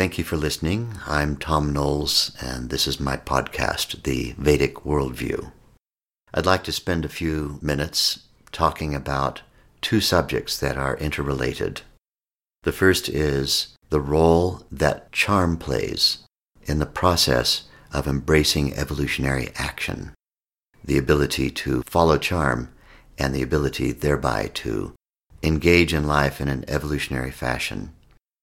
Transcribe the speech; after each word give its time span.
Thank 0.00 0.16
you 0.16 0.24
for 0.24 0.38
listening. 0.38 0.94
I'm 1.06 1.36
Thom 1.36 1.74
Knoles, 1.74 2.34
and 2.42 2.70
this 2.70 2.86
is 2.86 2.98
my 2.98 3.18
podcast, 3.18 4.02
The 4.04 4.34
Vedic 4.38 4.76
Worldview. 4.76 5.52
I'd 6.32 6.46
like 6.46 6.64
to 6.64 6.72
spend 6.72 7.04
a 7.04 7.10
few 7.10 7.58
minutes 7.60 8.20
talking 8.50 8.94
about 8.94 9.42
two 9.82 10.00
subjects 10.00 10.58
that 10.58 10.78
are 10.78 10.96
interrelated. 10.96 11.82
The 12.62 12.72
first 12.72 13.10
is 13.10 13.76
the 13.90 14.00
role 14.00 14.62
that 14.72 15.12
charm 15.12 15.58
plays 15.58 16.20
in 16.64 16.78
the 16.78 16.86
process 16.86 17.64
of 17.92 18.08
embracing 18.08 18.72
evolutionary 18.72 19.50
action, 19.56 20.14
the 20.82 20.96
ability 20.96 21.50
to 21.50 21.82
follow 21.82 22.16
charm, 22.16 22.70
and 23.18 23.34
the 23.34 23.42
ability 23.42 23.92
thereby 23.92 24.50
to 24.54 24.94
engage 25.42 25.92
in 25.92 26.06
life 26.06 26.40
in 26.40 26.48
an 26.48 26.64
evolutionary 26.68 27.30
fashion 27.30 27.92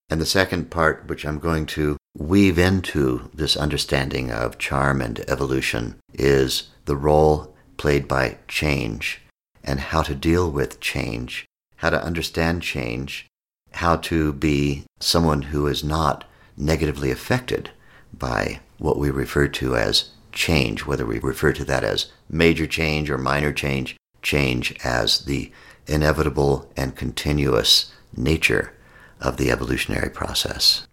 and 0.09 0.21
the 0.21 0.25
second 0.25 0.69
part, 0.71 1.07
which 1.07 1.25
I'm 1.25 1.39
going 1.39 1.65
to 1.67 1.97
weave 2.17 2.57
into 2.57 3.29
this 3.33 3.57
understanding 3.57 4.31
of 4.31 4.57
charm 4.57 5.01
and 5.01 5.19
evolution, 5.29 5.95
is 6.13 6.69
the 6.85 6.95
role 6.95 7.55
played 7.75 8.07
by 8.07 8.37
change 8.47 9.21
and 9.63 9.79
how 9.79 10.01
to 10.01 10.15
deal 10.15 10.49
with 10.49 10.79
change, 10.79 11.45
how 11.77 11.89
to 11.89 12.01
understand 12.01 12.63
change, 12.63 13.27
how 13.73 13.97
to 13.97 14.31
be 14.33 14.85
someone 14.99 15.43
who 15.43 15.67
is 15.67 15.83
not 15.83 16.23
negatively 16.55 17.11
affected 17.11 17.69
by 18.13 18.61
what 18.77 18.97
we 18.97 19.11
refer 19.11 19.47
to 19.47 19.75
as 19.75 20.11
change, 20.31 20.85
whether 20.85 21.05
we 21.05 21.19
refer 21.19 21.51
to 21.51 21.65
that 21.65 21.83
as 21.83 22.11
major 22.29 22.65
change 22.65 23.09
or 23.09 23.17
minor 23.17 23.51
change, 23.51 23.97
change 24.21 24.73
as 24.83 25.25
the 25.25 25.51
inevitable 25.85 26.71
and 26.77 26.95
continuous 26.95 27.91
nature 28.15 28.73
of 29.19 29.37
the 29.37 29.51
evolutionary 29.51 30.09
process. 30.09 30.87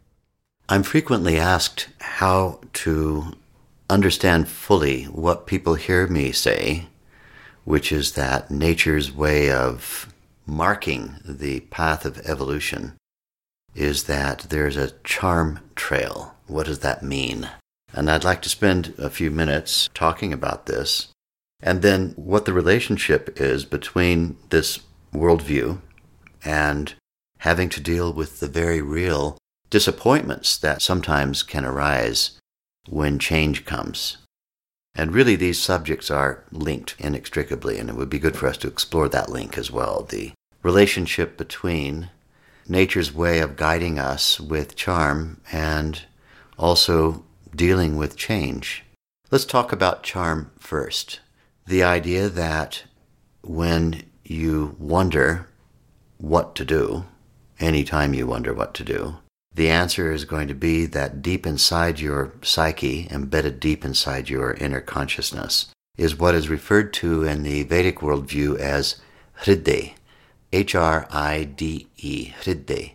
I'm 0.68 0.82
frequently 0.82 1.38
asked 1.38 1.88
how 2.00 2.60
to 2.74 3.34
understand 3.90 4.48
fully 4.48 5.04
what 5.04 5.46
people 5.46 5.74
hear 5.74 6.06
me 6.06 6.32
say, 6.32 6.86
which 7.64 7.92
is 7.92 8.12
that 8.12 8.50
nature's 8.50 9.12
way 9.12 9.50
of 9.50 10.12
marking 10.46 11.16
the 11.24 11.60
path 11.60 12.04
of 12.04 12.18
evolution 12.26 12.94
is 13.74 14.04
that 14.04 14.46
there's 14.50 14.76
a 14.76 14.92
charm 15.02 15.60
trail. 15.74 16.34
What 16.46 16.66
does 16.66 16.80
that 16.80 17.02
mean? 17.02 17.48
And 17.92 18.10
I'd 18.10 18.24
like 18.24 18.42
to 18.42 18.48
spend 18.48 18.94
a 18.98 19.10
few 19.10 19.30
minutes 19.30 19.88
talking 19.94 20.32
about 20.32 20.66
this 20.66 21.08
and 21.62 21.80
then 21.80 22.12
what 22.16 22.44
the 22.44 22.52
relationship 22.52 23.40
is 23.40 23.64
between 23.64 24.36
this 24.50 24.80
worldview 25.12 25.80
and 26.44 26.94
having 27.44 27.68
to 27.68 27.78
deal 27.78 28.10
with 28.10 28.40
the 28.40 28.48
very 28.48 28.80
real 28.80 29.36
disappointments 29.68 30.56
that 30.56 30.80
sometimes 30.80 31.42
can 31.42 31.62
arise 31.62 32.38
when 32.88 33.18
change 33.18 33.66
comes. 33.66 34.16
And 34.94 35.12
really, 35.12 35.36
these 35.36 35.58
subjects 35.58 36.10
are 36.10 36.42
linked 36.50 36.94
inextricably, 36.98 37.78
and 37.78 37.90
it 37.90 37.96
would 37.96 38.08
be 38.08 38.18
good 38.18 38.34
for 38.34 38.46
us 38.46 38.56
to 38.58 38.68
explore 38.68 39.10
that 39.10 39.28
link 39.28 39.58
as 39.58 39.70
well 39.70 40.04
the 40.04 40.32
relationship 40.62 41.36
between 41.36 42.08
nature's 42.66 43.12
way 43.12 43.40
of 43.40 43.56
guiding 43.56 43.98
us 43.98 44.40
with 44.40 44.74
charm 44.74 45.38
and 45.52 46.00
also 46.58 47.26
dealing 47.54 47.98
with 47.98 48.16
change. 48.16 48.84
Let's 49.30 49.44
talk 49.44 49.70
about 49.70 50.02
charm 50.02 50.50
first. 50.58 51.20
The 51.66 51.82
idea 51.82 52.30
that 52.30 52.84
when 53.42 54.04
you 54.24 54.76
wonder 54.78 55.46
what 56.16 56.54
to 56.54 56.64
do, 56.64 57.04
anytime 57.64 58.14
you 58.14 58.26
wonder 58.26 58.52
what 58.52 58.74
to 58.74 58.84
do. 58.84 59.16
The 59.54 59.70
answer 59.70 60.12
is 60.12 60.24
going 60.24 60.48
to 60.48 60.54
be 60.54 60.84
that 60.86 61.22
deep 61.22 61.46
inside 61.46 62.00
your 62.00 62.32
psyche, 62.42 63.06
embedded 63.10 63.60
deep 63.60 63.84
inside 63.84 64.28
your 64.28 64.54
inner 64.54 64.80
consciousness, 64.80 65.66
is 65.96 66.18
what 66.18 66.34
is 66.34 66.48
referred 66.48 66.92
to 66.94 67.22
in 67.22 67.44
the 67.44 67.62
Vedic 67.62 67.98
worldview 67.98 68.58
as 68.58 69.00
Hride, 69.44 69.94
H 70.52 70.74
R 70.74 71.06
I 71.10 71.44
D 71.44 71.86
E, 71.96 72.32
Hride. 72.42 72.94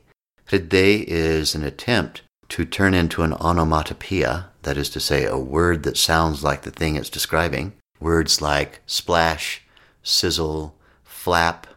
Hride 0.49 1.05
is 1.07 1.55
an 1.55 1.63
attempt 1.63 2.23
to 2.49 2.65
turn 2.65 2.93
into 2.93 3.21
an 3.21 3.33
onomatopoeia, 3.33 4.47
that 4.63 4.77
is 4.77 4.89
to 4.89 4.99
say, 4.99 5.23
a 5.25 5.37
word 5.37 5.83
that 5.83 5.95
sounds 5.95 6.43
like 6.43 6.63
the 6.63 6.71
thing 6.71 6.95
it's 6.95 7.09
describing. 7.09 7.73
Words 8.01 8.41
like 8.41 8.81
splash, 8.85 9.61
sizzle, 10.03 10.75
flap, 11.03 11.67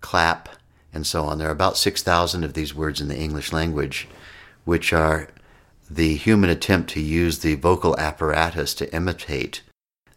clap, 0.00 0.48
and 0.92 1.06
so 1.06 1.24
on. 1.24 1.38
There 1.38 1.48
are 1.48 1.52
about 1.52 1.76
6,000 1.76 2.44
of 2.44 2.54
these 2.54 2.74
words 2.74 3.00
in 3.00 3.08
the 3.08 3.18
English 3.18 3.52
language, 3.52 4.08
which 4.64 4.92
are 4.92 5.28
the 5.90 6.14
human 6.14 6.50
attempt 6.50 6.90
to 6.90 7.00
use 7.00 7.38
the 7.38 7.56
vocal 7.56 7.96
apparatus 7.98 8.74
to 8.74 8.94
imitate 8.94 9.62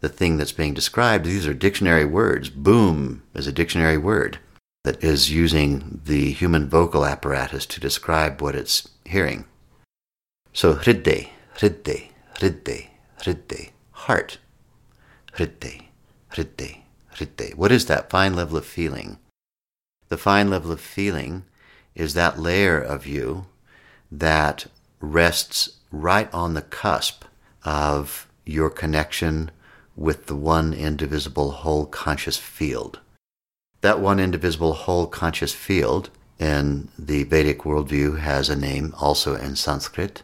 the 0.01 0.09
thing 0.09 0.37
that's 0.37 0.51
being 0.51 0.73
described. 0.73 1.25
These 1.25 1.47
are 1.47 1.53
dictionary 1.53 2.05
words. 2.05 2.49
Boom 2.49 3.23
is 3.33 3.47
a 3.47 3.51
dictionary 3.51 3.97
word 3.97 4.37
that 4.83 5.03
is 5.03 5.31
using 5.31 6.01
the 6.05 6.31
human 6.31 6.69
vocal 6.69 7.05
apparatus 7.05 7.65
to 7.67 7.79
describe 7.79 8.41
what 8.41 8.55
it's 8.55 8.89
hearing. 9.05 9.45
So, 10.51 10.75
hridde, 10.75 11.29
hridde, 11.55 12.09
hridde, 12.35 12.89
hridde, 13.21 13.69
heart. 13.91 14.37
Hridde, 15.37 15.85
hridde, 16.33 16.81
hridde. 17.15 17.55
What 17.55 17.71
is 17.71 17.85
that 17.85 18.09
fine 18.09 18.35
level 18.35 18.57
of 18.57 18.65
feeling? 18.65 19.17
The 20.13 20.17
fine 20.17 20.51
level 20.51 20.71
of 20.71 20.79
feeling 20.79 21.43
is 21.95 22.13
that 22.13 22.37
layer 22.37 22.79
of 22.79 23.07
you 23.07 23.47
that 24.11 24.67
rests 25.01 25.77
right 25.89 26.31
on 26.31 26.53
the 26.53 26.61
cusp 26.61 27.23
of 27.65 28.27
your 28.45 28.69
connection 28.69 29.49
with 29.95 30.27
the 30.27 30.35
one 30.35 30.71
indivisible 30.71 31.49
whole 31.49 31.87
conscious 31.87 32.37
field. 32.37 32.99
That 33.81 33.99
one 34.01 34.19
indivisible 34.19 34.73
whole 34.73 35.07
conscious 35.07 35.51
field 35.51 36.11
in 36.37 36.89
the 36.95 37.23
Vedic 37.23 37.63
worldview 37.63 38.19
has 38.19 38.49
a 38.49 38.55
name 38.55 38.93
also 38.99 39.33
in 39.33 39.55
Sanskrit, 39.55 40.21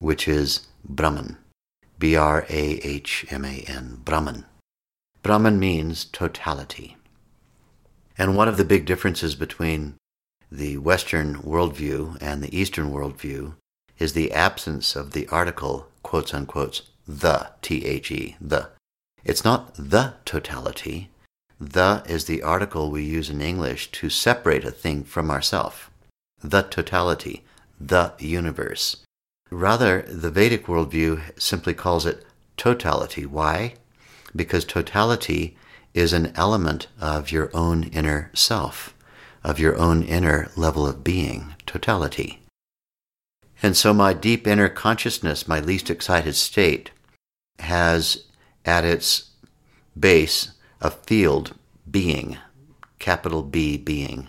which 0.00 0.26
is 0.26 0.66
Brahman. 0.84 1.36
B 2.00 2.16
R 2.16 2.44
A 2.48 2.64
H 2.82 3.24
M 3.30 3.44
A 3.44 3.62
N, 3.68 4.00
Brahman. 4.04 4.46
Brahman 5.22 5.60
means 5.60 6.06
totality. 6.06 6.96
And 8.18 8.36
one 8.36 8.48
of 8.48 8.56
the 8.56 8.64
big 8.64 8.84
differences 8.84 9.34
between 9.34 9.96
the 10.50 10.76
Western 10.78 11.36
worldview 11.36 12.18
and 12.20 12.42
the 12.42 12.56
Eastern 12.56 12.90
worldview 12.90 13.54
is 13.98 14.12
the 14.12 14.32
absence 14.32 14.94
of 14.96 15.12
the 15.12 15.26
article, 15.28 15.88
quotes 16.02 16.34
unquote, 16.34 16.82
the, 17.06 17.50
T 17.62 17.84
H 17.84 18.10
E, 18.10 18.36
the. 18.40 18.68
It's 19.24 19.44
not 19.44 19.74
the 19.74 20.14
totality. 20.24 21.10
The 21.60 22.02
is 22.06 22.24
the 22.24 22.42
article 22.42 22.90
we 22.90 23.04
use 23.04 23.30
in 23.30 23.40
English 23.40 23.92
to 23.92 24.10
separate 24.10 24.64
a 24.64 24.70
thing 24.70 25.04
from 25.04 25.30
ourself. 25.30 25.90
The 26.42 26.62
totality, 26.62 27.44
the 27.80 28.12
universe. 28.18 28.96
Rather, 29.50 30.02
the 30.02 30.30
Vedic 30.30 30.66
worldview 30.66 31.40
simply 31.40 31.74
calls 31.74 32.04
it 32.04 32.24
totality. 32.56 33.26
Why? 33.26 33.74
Because 34.34 34.64
totality 34.64 35.56
is 35.94 36.12
an 36.12 36.32
element 36.36 36.86
of 37.00 37.30
your 37.30 37.50
own 37.54 37.84
inner 37.84 38.30
self, 38.34 38.94
of 39.44 39.58
your 39.58 39.76
own 39.76 40.02
inner 40.02 40.50
level 40.56 40.86
of 40.86 41.04
being, 41.04 41.54
totality. 41.66 42.40
And 43.62 43.76
so 43.76 43.94
my 43.94 44.12
deep 44.12 44.46
inner 44.46 44.68
consciousness, 44.68 45.46
my 45.46 45.60
least 45.60 45.90
excited 45.90 46.34
state, 46.34 46.90
has 47.58 48.24
at 48.64 48.84
its 48.84 49.30
base 49.98 50.52
a 50.80 50.90
field 50.90 51.54
being, 51.90 52.38
capital 52.98 53.42
B 53.42 53.76
being, 53.76 54.28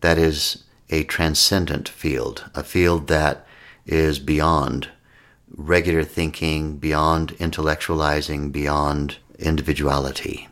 that 0.00 0.18
is 0.18 0.64
a 0.90 1.04
transcendent 1.04 1.88
field, 1.88 2.50
a 2.54 2.62
field 2.62 3.08
that 3.08 3.46
is 3.84 4.18
beyond 4.18 4.88
regular 5.48 6.02
thinking, 6.02 6.76
beyond 6.76 7.32
intellectualizing, 7.38 8.50
beyond 8.50 9.18
individuality. 9.38 10.48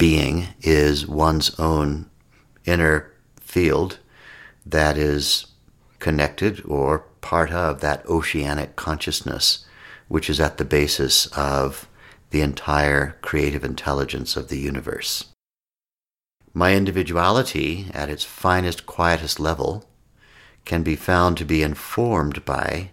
Being 0.00 0.48
is 0.62 1.06
one's 1.06 1.60
own 1.60 2.08
inner 2.64 3.12
field 3.38 3.98
that 4.64 4.96
is 4.96 5.48
connected 5.98 6.64
or 6.64 7.00
part 7.20 7.52
of 7.52 7.82
that 7.82 8.06
oceanic 8.06 8.76
consciousness, 8.76 9.66
which 10.08 10.30
is 10.30 10.40
at 10.40 10.56
the 10.56 10.64
basis 10.64 11.26
of 11.36 11.86
the 12.30 12.40
entire 12.40 13.18
creative 13.20 13.62
intelligence 13.62 14.36
of 14.36 14.48
the 14.48 14.58
universe. 14.58 15.26
My 16.54 16.72
individuality, 16.74 17.90
at 17.92 18.08
its 18.08 18.24
finest, 18.24 18.86
quietest 18.86 19.38
level, 19.38 19.84
can 20.64 20.82
be 20.82 20.96
found 20.96 21.36
to 21.36 21.44
be 21.44 21.62
informed 21.62 22.46
by 22.46 22.92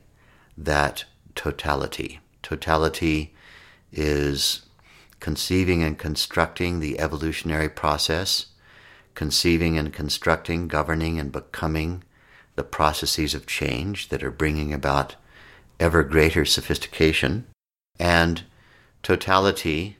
that 0.58 1.06
totality. 1.36 2.20
Totality 2.44 3.34
is 3.94 4.67
conceiving 5.20 5.84
and 5.84 5.98
constructing 5.98 6.80
the 6.80 7.00
evolutionary 7.00 7.70
process, 7.70 8.48
conceiving 9.16 9.78
and 9.78 9.92
constructing, 9.92 10.68
governing 10.68 11.20
and 11.20 11.32
becoming 11.32 12.04
the 12.56 12.64
processes 12.64 13.34
of 13.34 13.46
change 13.46 14.10
that 14.10 14.24
are 14.24 14.32
bringing 14.32 14.74
about 14.74 15.16
ever 15.80 16.04
greater 16.04 16.46
sophistication. 16.46 17.46
And 18.00 18.44
totality 19.04 19.98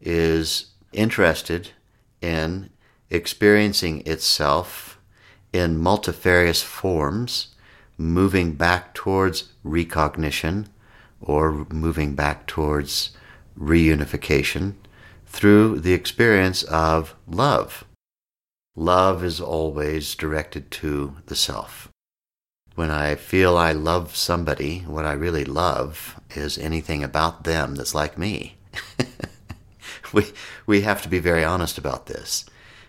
is 0.00 0.66
interested 0.92 1.70
in 2.20 2.70
experiencing 3.10 4.06
itself 4.06 4.98
in 5.52 5.76
multifarious 5.78 6.62
forms, 6.62 7.48
moving 7.98 8.54
back 8.54 8.94
towards 8.94 9.52
recognition 9.62 10.68
or 11.20 11.66
moving 11.70 12.14
back 12.14 12.46
towards 12.46 13.10
reunification 13.58 14.74
through 15.26 15.80
the 15.80 15.92
experience 15.92 16.62
of 16.64 17.14
love. 17.26 17.84
Love 18.76 19.22
is 19.22 19.40
always 19.40 20.14
directed 20.14 20.70
to 20.70 21.16
the 21.26 21.36
self. 21.36 21.88
When 22.74 22.90
I 22.90 23.16
feel 23.16 23.56
I 23.56 23.72
love 23.72 24.16
somebody, 24.16 24.80
what 24.80 25.04
I 25.04 25.12
really 25.12 25.44
love 25.44 26.18
is 26.34 26.56
anything 26.56 27.04
about 27.04 27.44
them 27.44 27.74
that's 27.74 27.94
like 27.94 28.16
me. 28.16 28.56
we, 30.12 30.26
we 30.66 30.80
have 30.80 31.02
to 31.02 31.08
be 31.08 31.18
very 31.18 31.44
honest 31.44 31.76
about 31.76 32.06
this. 32.06 32.46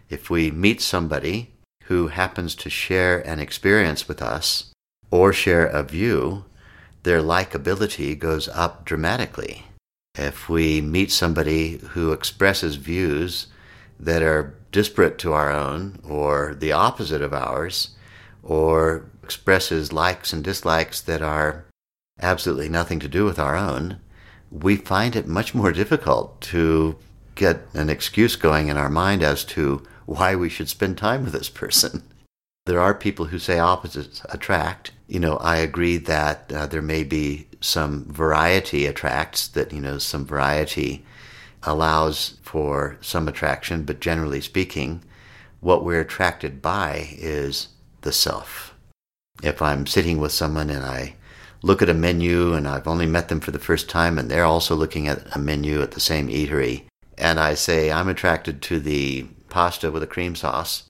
If 0.10 0.30
we 0.30 0.52
meet 0.52 0.80
somebody 0.80 1.52
who 1.86 2.08
happens 2.08 2.56
to 2.56 2.70
share 2.70 3.20
an 3.28 3.40
experience 3.40 4.08
with 4.08 4.22
us 4.22 4.72
or 5.12 5.34
share 5.34 5.68
a 5.68 5.84
view, 5.84 6.46
their 7.04 7.22
likability 7.22 8.18
goes 8.18 8.48
up 8.48 8.86
dramatically. 8.86 9.66
If 10.16 10.48
we 10.48 10.80
meet 10.80 11.12
somebody 11.12 11.80
who 11.92 12.12
expresses 12.12 12.76
views 12.76 13.48
that 14.00 14.22
are 14.22 14.56
disparate 14.72 15.18
to 15.20 15.34
our 15.34 15.50
own 15.50 16.00
or 16.04 16.54
the 16.54 16.72
opposite 16.72 17.22
of 17.22 17.34
ours, 17.34 17.96
or 18.44 19.06
expresses 19.24 19.92
likes 19.92 20.32
and 20.32 20.44
dislikes 20.44 21.02
that 21.02 21.22
are 21.24 21.66
absolutely 22.22 22.70
nothing 22.70 23.00
to 23.00 23.08
do 23.08 23.26
with 23.26 23.40
our 23.40 23.56
own, 23.56 24.00
we 24.52 24.76
find 24.76 25.16
it 25.16 25.26
much 25.26 25.56
more 25.56 25.72
difficult 25.72 26.40
to 26.42 26.96
get 27.34 27.62
an 27.74 27.90
excuse 27.90 28.36
going 28.36 28.68
in 28.68 28.78
our 28.78 28.90
mind 28.90 29.24
as 29.24 29.44
to 29.44 29.82
why 30.06 30.36
we 30.36 30.50
should 30.50 30.70
spend 30.70 30.96
time 30.98 31.24
with 31.24 31.34
this 31.34 31.50
person. 31.50 32.04
There 32.66 32.80
are 32.80 32.94
people 32.94 33.26
who 33.26 33.40
say 33.40 33.60
opposites 33.60 34.22
attract. 34.30 34.92
You 35.08 35.20
know, 35.20 35.36
I 35.38 35.58
agree 35.58 35.98
that 35.98 36.52
uh, 36.52 36.66
there 36.68 36.82
may 36.82 37.04
be 37.04 37.48
some 37.60 38.06
variety 38.06 38.86
attracts, 38.86 39.48
that, 39.50 39.74
you 39.74 39.82
know, 39.82 39.98
some 39.98 40.26
variety 40.26 41.06
allows 41.64 42.38
for 42.42 42.98
some 43.02 43.28
attraction, 43.28 43.84
but 43.84 44.00
generally 44.00 44.42
speaking, 44.42 45.04
what 45.60 45.84
we're 45.84 46.02
attracted 46.02 46.62
by 46.62 47.10
is 47.18 47.70
the 48.02 48.12
self. 48.14 48.74
If 49.42 49.62
I'm 49.62 49.86
sitting 49.86 50.20
with 50.20 50.32
someone 50.32 50.70
and 50.70 50.86
I 50.86 51.16
look 51.62 51.82
at 51.82 51.90
a 51.90 51.94
menu 51.94 52.54
and 52.54 52.68
I've 52.68 52.88
only 52.88 53.06
met 53.06 53.30
them 53.30 53.40
for 53.40 53.52
the 53.52 53.60
first 53.60 53.90
time 53.90 54.18
and 54.18 54.30
they're 54.30 54.46
also 54.46 54.76
looking 54.76 55.08
at 55.08 55.36
a 55.36 55.40
menu 55.40 55.82
at 55.82 55.92
the 55.92 56.00
same 56.00 56.28
eatery, 56.28 56.84
and 57.18 57.40
I 57.40 57.56
say, 57.56 57.92
I'm 57.92 58.10
attracted 58.10 58.62
to 58.64 58.80
the 58.80 59.28
pasta 59.50 59.92
with 59.92 60.04
a 60.04 60.08
cream 60.08 60.36
sauce, 60.36 60.84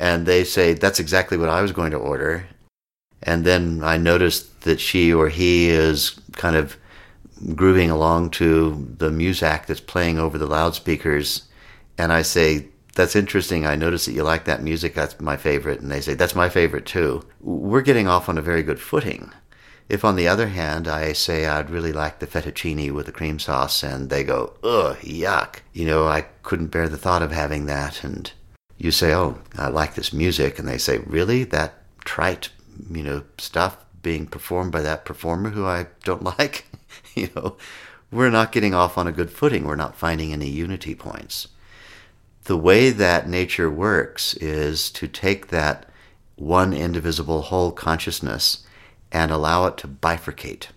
and 0.00 0.24
they 0.24 0.42
say, 0.44 0.72
That's 0.72 0.98
exactly 0.98 1.36
what 1.36 1.50
I 1.50 1.60
was 1.60 1.72
going 1.72 1.92
to 1.92 1.98
order. 1.98 2.46
And 3.22 3.44
then 3.44 3.82
I 3.84 3.98
notice 3.98 4.40
that 4.62 4.80
she 4.80 5.12
or 5.12 5.28
he 5.28 5.68
is 5.68 6.18
kind 6.32 6.56
of 6.56 6.76
grooving 7.54 7.90
along 7.90 8.30
to 8.30 8.94
the 8.98 9.10
music 9.10 9.66
that's 9.66 9.80
playing 9.80 10.18
over 10.18 10.38
the 10.38 10.46
loudspeakers. 10.46 11.42
And 11.98 12.12
I 12.12 12.22
say, 12.22 12.68
That's 12.94 13.14
interesting. 13.14 13.66
I 13.66 13.76
notice 13.76 14.06
that 14.06 14.12
you 14.14 14.24
like 14.24 14.46
that 14.46 14.62
music. 14.62 14.94
That's 14.94 15.20
my 15.20 15.36
favorite. 15.36 15.80
And 15.80 15.90
they 15.90 16.00
say, 16.00 16.14
That's 16.14 16.34
my 16.34 16.48
favorite 16.48 16.86
too. 16.86 17.22
We're 17.38 17.82
getting 17.82 18.08
off 18.08 18.30
on 18.30 18.38
a 18.38 18.42
very 18.42 18.62
good 18.62 18.80
footing. 18.80 19.30
If, 19.90 20.04
on 20.04 20.14
the 20.14 20.28
other 20.28 20.46
hand, 20.46 20.86
I 20.86 21.12
say 21.12 21.46
I'd 21.46 21.68
really 21.68 21.92
like 21.92 22.20
the 22.20 22.26
fettuccine 22.26 22.92
with 22.92 23.06
the 23.06 23.12
cream 23.12 23.40
sauce, 23.40 23.82
and 23.82 24.08
they 24.08 24.22
go, 24.22 24.54
ugh, 24.62 24.96
yuck. 24.98 25.56
You 25.72 25.84
know, 25.84 26.06
I 26.06 26.26
couldn't 26.44 26.68
bear 26.68 26.88
the 26.88 26.96
thought 26.96 27.22
of 27.22 27.32
having 27.32 27.66
that. 27.66 28.04
And 28.04 28.30
you 28.80 28.90
say, 28.90 29.14
oh, 29.14 29.38
I 29.58 29.68
like 29.68 29.94
this 29.94 30.10
music. 30.10 30.58
And 30.58 30.66
they 30.66 30.78
say, 30.78 30.98
really? 30.98 31.44
That 31.44 31.74
trite, 32.04 32.48
you 32.90 33.02
know, 33.02 33.24
stuff 33.36 33.76
being 34.02 34.26
performed 34.26 34.72
by 34.72 34.80
that 34.80 35.04
performer 35.04 35.50
who 35.50 35.66
I 35.66 35.86
don't 36.02 36.22
like? 36.38 36.64
you 37.14 37.28
know, 37.36 37.58
we're 38.10 38.30
not 38.30 38.52
getting 38.52 38.72
off 38.72 38.96
on 38.96 39.06
a 39.06 39.12
good 39.12 39.30
footing. 39.30 39.64
We're 39.64 39.76
not 39.76 39.96
finding 39.96 40.32
any 40.32 40.48
unity 40.48 40.94
points. 40.94 41.48
The 42.44 42.56
way 42.56 42.88
that 42.88 43.28
nature 43.28 43.70
works 43.70 44.32
is 44.34 44.90
to 44.92 45.06
take 45.06 45.48
that 45.48 45.86
one 46.36 46.72
indivisible 46.72 47.42
whole 47.42 47.70
consciousness 47.72 48.66
and 49.12 49.30
allow 49.30 49.66
it 49.66 49.76
to 49.76 49.88
bifurcate. 49.88 50.68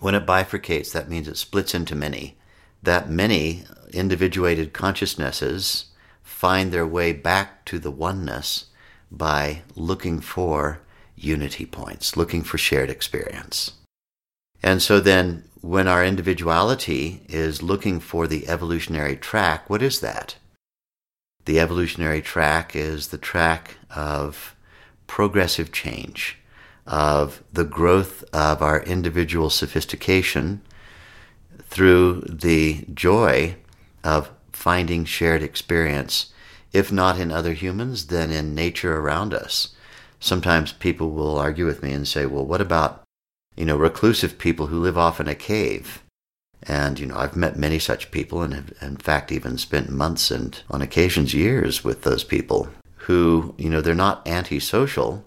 When 0.00 0.14
it 0.14 0.26
bifurcates, 0.26 0.92
that 0.92 1.08
means 1.08 1.28
it 1.28 1.38
splits 1.38 1.74
into 1.74 1.94
many. 1.94 2.36
That 2.82 3.08
many 3.08 3.64
individuated 3.94 4.74
consciousnesses 4.74 5.86
find 6.26 6.72
their 6.72 6.86
way 6.86 7.12
back 7.12 7.64
to 7.64 7.78
the 7.78 7.90
oneness 7.90 8.66
by 9.12 9.62
looking 9.76 10.20
for 10.20 10.80
unity 11.14 11.64
points, 11.64 12.16
looking 12.16 12.42
for 12.42 12.58
shared 12.58 12.90
experience. 12.90 13.72
And 14.60 14.82
so 14.82 14.98
then, 14.98 15.44
when 15.60 15.86
our 15.86 16.04
individuality 16.04 17.22
is 17.28 17.62
looking 17.62 18.00
for 18.00 18.26
the 18.26 18.48
evolutionary 18.48 19.16
track, 19.16 19.70
what 19.70 19.82
is 19.82 20.00
that? 20.00 20.34
The 21.44 21.60
evolutionary 21.60 22.22
track 22.22 22.74
is 22.74 23.08
the 23.08 23.18
track 23.18 23.76
of 23.94 24.56
progressive 25.06 25.70
change, 25.70 26.38
of 26.86 27.42
the 27.52 27.64
growth 27.64 28.24
of 28.32 28.60
our 28.60 28.82
individual 28.82 29.48
sophistication 29.48 30.60
through 31.62 32.22
the 32.22 32.84
joy 32.92 33.56
of 34.02 34.30
finding 34.56 35.04
shared 35.04 35.42
experience, 35.42 36.32
if 36.72 36.90
not 36.90 37.20
in 37.20 37.30
other 37.30 37.52
humans, 37.52 38.06
then 38.06 38.30
in 38.30 38.54
nature 38.54 38.96
around 38.96 39.32
us. 39.32 39.74
Sometimes 40.18 40.72
people 40.72 41.10
will 41.10 41.38
argue 41.38 41.66
with 41.66 41.82
me 41.82 41.92
and 41.92 42.08
say, 42.08 42.26
well, 42.26 42.44
what 42.44 42.60
about 42.60 43.06
you 43.56 43.64
know, 43.64 43.76
reclusive 43.76 44.38
people 44.38 44.66
who 44.66 44.78
live 44.78 44.98
off 44.98 45.18
in 45.18 45.28
a 45.28 45.34
cave. 45.34 46.02
And, 46.62 46.98
you 46.98 47.06
know, 47.06 47.16
I've 47.16 47.36
met 47.36 47.56
many 47.56 47.78
such 47.78 48.10
people 48.10 48.42
and 48.42 48.54
have, 48.54 48.72
in 48.80 48.96
fact, 48.96 49.32
even 49.32 49.56
spent 49.58 49.90
months 49.90 50.30
and 50.30 50.60
on 50.70 50.82
occasions 50.82 51.32
years 51.34 51.82
with 51.82 52.02
those 52.02 52.24
people 52.24 52.68
who, 53.06 53.54
you 53.56 53.70
know, 53.70 53.80
they're 53.80 53.94
not 53.94 54.26
antisocial. 54.26 55.24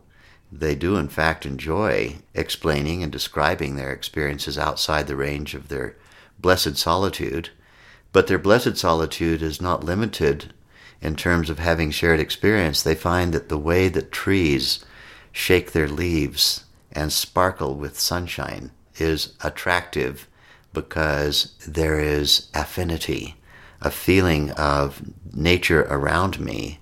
They 0.51 0.75
do, 0.75 0.95
in 0.95 1.07
fact, 1.07 1.45
enjoy 1.45 2.17
explaining 2.33 3.03
and 3.03 3.11
describing 3.11 3.75
their 3.75 3.91
experiences 3.91 4.57
outside 4.57 5.07
the 5.07 5.15
range 5.15 5.55
of 5.55 5.69
their 5.69 5.95
blessed 6.39 6.77
solitude. 6.77 7.49
But 8.11 8.27
their 8.27 8.39
blessed 8.39 8.77
solitude 8.77 9.41
is 9.41 9.61
not 9.61 9.83
limited 9.83 10.53
in 11.01 11.15
terms 11.15 11.49
of 11.49 11.59
having 11.59 11.91
shared 11.91 12.19
experience. 12.19 12.81
They 12.81 12.95
find 12.95 13.33
that 13.33 13.49
the 13.49 13.57
way 13.57 13.87
that 13.89 14.11
trees 14.11 14.83
shake 15.31 15.71
their 15.71 15.87
leaves 15.87 16.65
and 16.91 17.13
sparkle 17.13 17.75
with 17.75 17.99
sunshine 17.99 18.71
is 18.97 19.33
attractive 19.43 20.27
because 20.73 21.55
there 21.67 21.99
is 21.99 22.47
affinity, 22.53 23.35
a 23.81 23.89
feeling 23.89 24.51
of 24.51 25.01
nature 25.33 25.83
around 25.83 26.39
me 26.39 26.79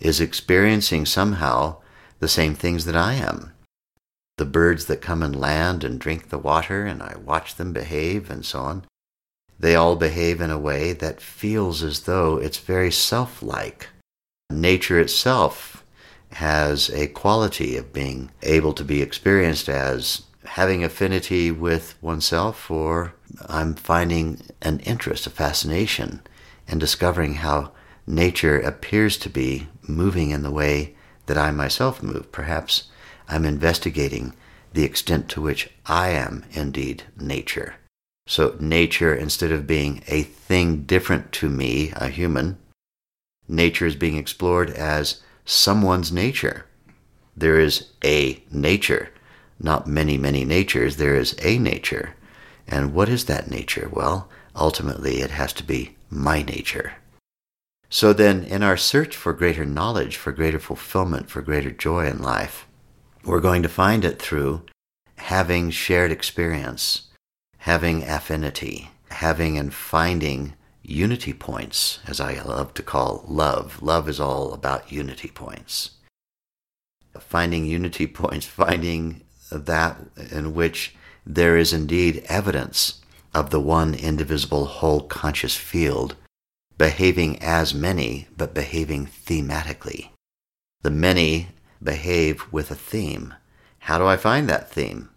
is 0.00 0.20
experiencing 0.20 1.06
somehow 1.06 1.76
the 2.18 2.28
same 2.28 2.54
things 2.54 2.84
that 2.84 2.96
I 2.96 3.14
am. 3.14 3.52
The 4.38 4.44
birds 4.44 4.86
that 4.86 5.00
come 5.00 5.22
and 5.22 5.34
land 5.34 5.84
and 5.84 5.98
drink 5.98 6.28
the 6.28 6.38
water, 6.38 6.84
and 6.84 7.02
I 7.02 7.16
watch 7.16 7.56
them 7.56 7.72
behave 7.72 8.30
and 8.30 8.44
so 8.44 8.60
on, 8.60 8.84
they 9.58 9.74
all 9.74 9.96
behave 9.96 10.40
in 10.40 10.50
a 10.50 10.58
way 10.58 10.92
that 10.92 11.20
feels 11.20 11.82
as 11.82 12.00
though 12.00 12.36
it's 12.36 12.58
very 12.58 12.90
self 12.90 13.42
like. 13.42 13.88
Nature 14.50 15.00
itself 15.00 15.84
has 16.32 16.90
a 16.90 17.06
quality 17.08 17.76
of 17.76 17.92
being 17.92 18.30
able 18.42 18.72
to 18.74 18.84
be 18.84 19.00
experienced 19.00 19.68
as 19.68 20.22
having 20.44 20.84
affinity 20.84 21.50
with 21.50 21.94
oneself, 22.00 22.70
or 22.70 23.14
I'm 23.48 23.74
finding 23.74 24.40
an 24.62 24.80
interest, 24.80 25.26
a 25.26 25.30
fascination, 25.30 26.20
in 26.68 26.78
discovering 26.78 27.34
how 27.34 27.72
nature 28.06 28.60
appears 28.60 29.16
to 29.18 29.30
be 29.30 29.68
moving 29.88 30.30
in 30.30 30.42
the 30.42 30.50
way 30.50 30.94
that 31.26 31.38
I 31.38 31.50
myself 31.50 32.02
move. 32.02 32.30
Perhaps 32.30 32.84
I'm 33.28 33.44
investigating 33.44 34.34
the 34.72 34.84
extent 34.84 35.28
to 35.30 35.40
which 35.40 35.70
I 35.86 36.10
am 36.10 36.44
indeed 36.52 37.04
nature. 37.18 37.76
So, 38.26 38.56
nature, 38.58 39.14
instead 39.14 39.52
of 39.52 39.66
being 39.66 40.02
a 40.08 40.22
thing 40.22 40.82
different 40.82 41.30
to 41.32 41.48
me, 41.48 41.92
a 41.94 42.08
human, 42.08 42.58
nature 43.48 43.86
is 43.86 43.94
being 43.94 44.16
explored 44.16 44.70
as 44.70 45.22
someone's 45.44 46.10
nature. 46.10 46.66
There 47.36 47.60
is 47.60 47.90
a 48.04 48.42
nature, 48.50 49.10
not 49.60 49.86
many, 49.86 50.18
many 50.18 50.44
natures. 50.44 50.96
There 50.96 51.14
is 51.14 51.36
a 51.40 51.58
nature. 51.58 52.14
And 52.66 52.94
what 52.94 53.08
is 53.08 53.26
that 53.26 53.50
nature? 53.50 53.88
Well, 53.92 54.28
ultimately, 54.56 55.20
it 55.20 55.30
has 55.30 55.52
to 55.54 55.62
be 55.62 55.96
my 56.10 56.42
nature. 56.42 56.94
So 57.88 58.12
then, 58.12 58.42
in 58.42 58.64
our 58.64 58.76
search 58.76 59.14
for 59.14 59.32
greater 59.32 59.64
knowledge, 59.64 60.16
for 60.16 60.32
greater 60.32 60.58
fulfillment, 60.58 61.30
for 61.30 61.42
greater 61.42 61.70
joy 61.70 62.06
in 62.06 62.20
life, 62.20 62.66
we're 63.24 63.40
going 63.40 63.62
to 63.62 63.68
find 63.68 64.04
it 64.04 64.20
through 64.20 64.62
having 65.16 65.70
shared 65.70 66.10
experience, 66.10 67.02
having 67.66 68.04
affinity, 68.04 68.88
having 69.10 69.58
and 69.58 69.74
finding 69.74 70.54
unity 70.84 71.32
points, 71.32 71.98
as 72.06 72.20
I 72.20 72.40
love 72.42 72.72
to 72.74 72.82
call 72.82 73.24
love. 73.26 73.82
Love 73.82 74.08
is 74.08 74.20
all 74.20 74.54
about 74.54 74.92
unity 74.92 75.26
points. 75.26 75.90
Finding 77.18 77.64
unity 77.64 78.06
points, 78.22 78.46
finding 78.46 79.22
that 79.50 79.98
in 80.30 80.54
which 80.54 80.94
there 81.26 81.56
is 81.56 81.72
indeed 81.72 82.24
evidence 82.28 83.00
of 83.34 83.50
the 83.50 83.60
one 83.60 83.96
indivisible 83.96 84.66
whole 84.66 85.00
conscious 85.00 85.56
field 85.56 86.14
behaving 86.78 87.42
as 87.42 87.74
many, 87.74 88.28
but 88.36 88.54
behaving 88.54 89.06
thematically. 89.06 90.10
The 90.82 90.90
many 90.92 91.48
behave 91.82 92.44
with 92.52 92.70
a 92.70 92.76
theme. 92.76 93.34
How 93.80 93.98
do 93.98 94.06
I 94.06 94.16
find 94.16 94.48
that 94.48 94.70
theme? 94.70 95.08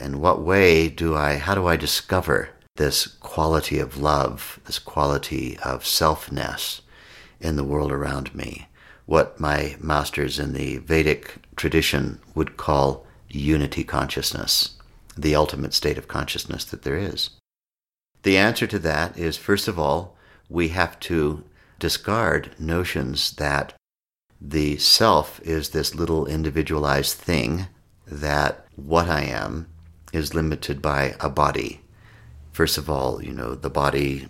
In 0.00 0.18
what 0.18 0.40
way 0.40 0.88
do 0.88 1.14
I, 1.14 1.36
how 1.36 1.54
do 1.54 1.66
I 1.66 1.76
discover 1.76 2.48
this 2.76 3.06
quality 3.06 3.78
of 3.78 3.98
love, 3.98 4.58
this 4.64 4.78
quality 4.78 5.58
of 5.62 5.84
selfness 5.84 6.80
in 7.38 7.56
the 7.56 7.64
world 7.64 7.92
around 7.92 8.34
me? 8.34 8.68
What 9.04 9.38
my 9.38 9.76
masters 9.78 10.38
in 10.38 10.54
the 10.54 10.78
Vedic 10.78 11.34
tradition 11.54 12.18
would 12.34 12.56
call 12.56 13.04
unity 13.28 13.84
consciousness, 13.84 14.70
the 15.18 15.34
ultimate 15.34 15.74
state 15.74 15.98
of 15.98 16.08
consciousness 16.08 16.64
that 16.64 16.82
there 16.82 16.96
is. 16.96 17.30
The 18.22 18.38
answer 18.38 18.66
to 18.68 18.78
that 18.78 19.18
is, 19.18 19.36
first 19.36 19.68
of 19.68 19.78
all, 19.78 20.16
we 20.48 20.68
have 20.68 20.98
to 21.00 21.44
discard 21.78 22.54
notions 22.58 23.32
that 23.32 23.74
the 24.40 24.78
self 24.78 25.40
is 25.42 25.70
this 25.70 25.94
little 25.94 26.24
individualized 26.24 27.18
thing, 27.18 27.66
that 28.06 28.64
what 28.76 29.08
I 29.08 29.24
am 29.24 29.66
is 30.12 30.34
limited 30.34 30.82
by 30.82 31.14
a 31.20 31.28
body. 31.28 31.80
First 32.52 32.78
of 32.78 32.90
all, 32.90 33.22
you 33.22 33.32
know, 33.32 33.54
the 33.54 33.70
body 33.70 34.28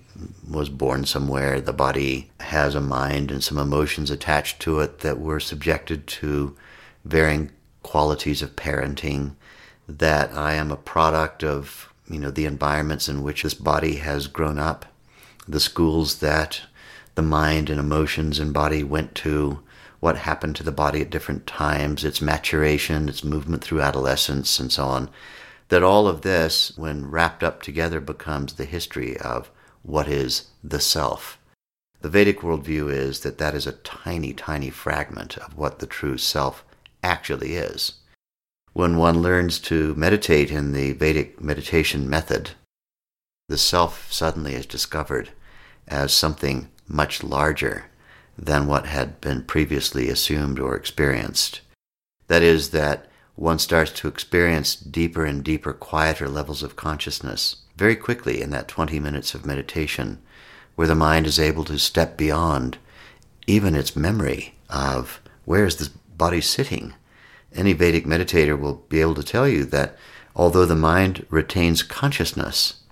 was 0.48 0.68
born 0.68 1.06
somewhere, 1.06 1.60
the 1.60 1.72
body 1.72 2.30
has 2.40 2.74
a 2.74 2.80
mind 2.80 3.30
and 3.30 3.42
some 3.42 3.58
emotions 3.58 4.10
attached 4.10 4.60
to 4.60 4.80
it 4.80 5.00
that 5.00 5.18
were 5.18 5.40
subjected 5.40 6.06
to 6.06 6.56
varying 7.04 7.50
qualities 7.82 8.42
of 8.42 8.56
parenting, 8.56 9.34
that 9.88 10.32
I 10.32 10.54
am 10.54 10.70
a 10.70 10.76
product 10.76 11.42
of, 11.42 11.92
you 12.08 12.20
know, 12.20 12.30
the 12.30 12.44
environments 12.44 13.08
in 13.08 13.22
which 13.22 13.42
this 13.42 13.54
body 13.54 13.96
has 13.96 14.26
grown 14.26 14.58
up 14.58 14.84
the 15.48 15.60
schools 15.60 16.18
that 16.20 16.60
the 17.14 17.22
mind 17.22 17.70
and 17.70 17.80
emotions 17.80 18.38
and 18.38 18.52
body 18.52 18.84
went 18.84 19.14
to, 19.16 19.60
what 19.98 20.16
happened 20.16 20.56
to 20.56 20.62
the 20.62 20.72
body 20.72 21.02
at 21.02 21.10
different 21.10 21.46
times, 21.46 22.04
its 22.04 22.22
maturation, 22.22 23.08
its 23.08 23.24
movement 23.24 23.62
through 23.62 23.80
adolescence, 23.80 24.58
and 24.58 24.72
so 24.72 24.84
on. 24.84 25.10
That 25.70 25.82
all 25.82 26.06
of 26.06 26.22
this, 26.22 26.76
when 26.76 27.10
wrapped 27.10 27.42
up 27.42 27.62
together, 27.62 28.00
becomes 28.00 28.54
the 28.54 28.64
history 28.64 29.16
of 29.16 29.50
what 29.82 30.08
is 30.08 30.48
the 30.62 30.80
self. 30.80 31.38
The 32.00 32.08
Vedic 32.08 32.40
worldview 32.40 32.92
is 32.92 33.20
that 33.20 33.38
that 33.38 33.54
is 33.54 33.66
a 33.66 33.72
tiny, 33.72 34.32
tiny 34.32 34.70
fragment 34.70 35.38
of 35.38 35.56
what 35.56 35.78
the 35.78 35.86
true 35.86 36.18
self 36.18 36.64
actually 37.02 37.54
is. 37.54 37.94
When 38.72 38.96
one 38.96 39.22
learns 39.22 39.58
to 39.60 39.94
meditate 39.94 40.50
in 40.50 40.72
the 40.72 40.92
Vedic 40.92 41.40
meditation 41.40 42.08
method, 42.08 42.52
the 43.48 43.58
self 43.58 44.12
suddenly 44.12 44.54
is 44.54 44.66
discovered 44.66 45.30
as 45.86 46.12
something 46.12 46.68
much 46.88 47.22
larger 47.22 47.86
than 48.36 48.66
what 48.66 48.86
had 48.86 49.20
been 49.20 49.42
previously 49.42 50.08
assumed 50.08 50.58
or 50.58 50.74
experienced. 50.74 51.60
That 52.28 52.42
is, 52.42 52.70
that 52.70 53.09
one 53.40 53.58
starts 53.58 53.90
to 53.90 54.06
experience 54.06 54.76
deeper 54.76 55.24
and 55.24 55.42
deeper, 55.42 55.72
quieter 55.72 56.28
levels 56.28 56.62
of 56.62 56.76
consciousness 56.76 57.56
very 57.74 57.96
quickly 57.96 58.42
in 58.42 58.50
that 58.50 58.68
20 58.68 59.00
minutes 59.00 59.34
of 59.34 59.46
meditation, 59.46 60.20
where 60.74 60.86
the 60.86 60.94
mind 60.94 61.26
is 61.26 61.40
able 61.40 61.64
to 61.64 61.78
step 61.78 62.18
beyond 62.18 62.76
even 63.46 63.74
its 63.74 63.96
memory 63.96 64.54
of 64.68 65.22
where 65.46 65.64
is 65.64 65.76
this 65.76 65.88
body 65.88 66.42
sitting. 66.42 66.92
Any 67.54 67.72
Vedic 67.72 68.04
meditator 68.04 68.60
will 68.60 68.84
be 68.90 69.00
able 69.00 69.14
to 69.14 69.22
tell 69.22 69.48
you 69.48 69.64
that 69.64 69.96
although 70.36 70.66
the 70.66 70.76
mind 70.76 71.24
retains 71.30 71.82
consciousness, 71.82 72.82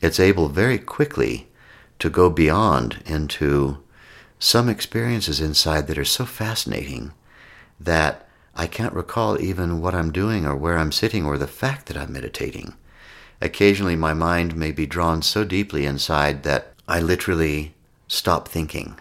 it's 0.00 0.18
able 0.18 0.48
very 0.48 0.78
quickly 0.78 1.48
to 1.98 2.08
go 2.08 2.30
beyond 2.30 3.02
into 3.04 3.84
some 4.38 4.70
experiences 4.70 5.42
inside 5.42 5.88
that 5.88 5.98
are 5.98 6.06
so 6.06 6.24
fascinating 6.24 7.12
that 7.78 8.23
I 8.56 8.66
can't 8.66 8.94
recall 8.94 9.40
even 9.40 9.80
what 9.80 9.94
I'm 9.94 10.12
doing 10.12 10.46
or 10.46 10.54
where 10.54 10.78
I'm 10.78 10.92
sitting 10.92 11.26
or 11.26 11.38
the 11.38 11.46
fact 11.46 11.86
that 11.86 11.96
I'm 11.96 12.12
meditating. 12.12 12.74
Occasionally, 13.40 13.96
my 13.96 14.14
mind 14.14 14.56
may 14.56 14.70
be 14.70 14.86
drawn 14.86 15.22
so 15.22 15.44
deeply 15.44 15.86
inside 15.86 16.44
that 16.44 16.72
I 16.86 17.00
literally 17.00 17.74
stop 18.06 18.48
thinking, 18.48 18.98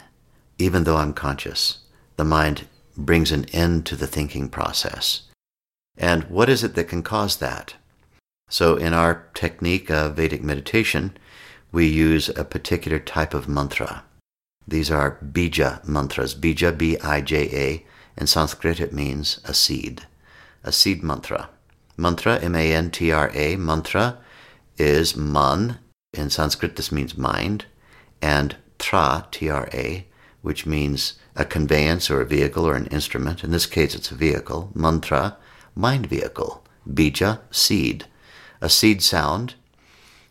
even 0.58 0.84
though 0.84 0.98
I'm 0.98 1.14
conscious. 1.14 1.80
The 2.18 2.26
mind 2.26 2.68
brings 2.98 3.32
an 3.32 3.46
end 3.54 3.86
to 3.88 3.96
the 3.96 4.08
thinking 4.08 4.50
process. 4.50 5.24
And 5.98 6.24
what 6.26 6.50
is 6.50 6.64
it 6.64 6.76
that 6.76 6.88
can 6.88 7.04
cause 7.04 7.38
that? 7.38 7.76
So, 8.50 8.76
in 8.76 8.94
our 8.94 9.28
technique 9.34 9.90
of 9.90 10.16
Vedic 10.16 10.44
meditation, 10.44 11.18
we 11.72 11.88
use 11.88 12.30
a 12.30 12.44
particular 12.44 13.00
type 13.00 13.34
of 13.34 13.48
mantra. 13.48 14.04
These 14.68 14.92
are 14.92 15.18
bija 15.24 15.86
mantras. 15.88 16.36
Bija, 16.36 16.76
B 16.78 16.98
I 17.00 17.22
J 17.22 17.50
A. 17.52 17.86
In 18.18 18.28
Sanskrit, 18.28 18.80
it 18.80 18.94
means 18.94 19.40
a 19.46 19.54
seed, 19.54 20.06
a 20.64 20.72
seed 20.72 21.04
mantra. 21.04 21.50
Mantra, 21.98 22.40
M 22.40 22.56
A 22.56 22.74
N 22.74 22.92
T 22.92 23.12
R 23.12 23.32
A, 23.34 23.56
mantra 23.56 24.18
is 24.78 25.16
man. 25.16 25.80
In 26.14 26.30
Sanskrit, 26.30 26.76
this 26.76 26.92
means 26.92 27.18
mind. 27.18 27.66
And 28.22 28.56
tra, 28.80 29.28
T 29.32 29.50
R 29.50 29.68
A, 29.74 30.06
which 30.42 30.66
means 30.66 31.16
a 31.36 31.46
conveyance 31.46 32.10
or 32.12 32.22
a 32.22 32.26
vehicle 32.26 32.66
or 32.66 32.76
an 32.76 32.88
instrument. 32.88 33.44
In 33.44 33.52
this 33.52 33.66
case, 33.66 33.96
it's 33.96 34.12
a 34.12 34.16
vehicle. 34.16 34.72
Mantra, 34.74 35.38
mind 35.76 36.08
vehicle. 36.08 36.64
Bija, 36.88 37.40
seed. 37.50 38.06
A 38.62 38.70
seed 38.70 39.02
sound, 39.02 39.56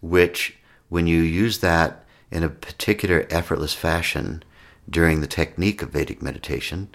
which 0.01 0.59
when 0.89 1.07
you 1.07 1.21
use 1.21 1.59
that 1.59 2.05
in 2.31 2.43
a 2.43 2.49
particular 2.49 3.27
effortless 3.31 3.75
fashion 3.75 4.43
during 4.89 5.21
the 5.21 5.27
technique 5.27 5.83
of 5.83 5.91
Vedic 5.91 6.23
meditation, 6.23 6.89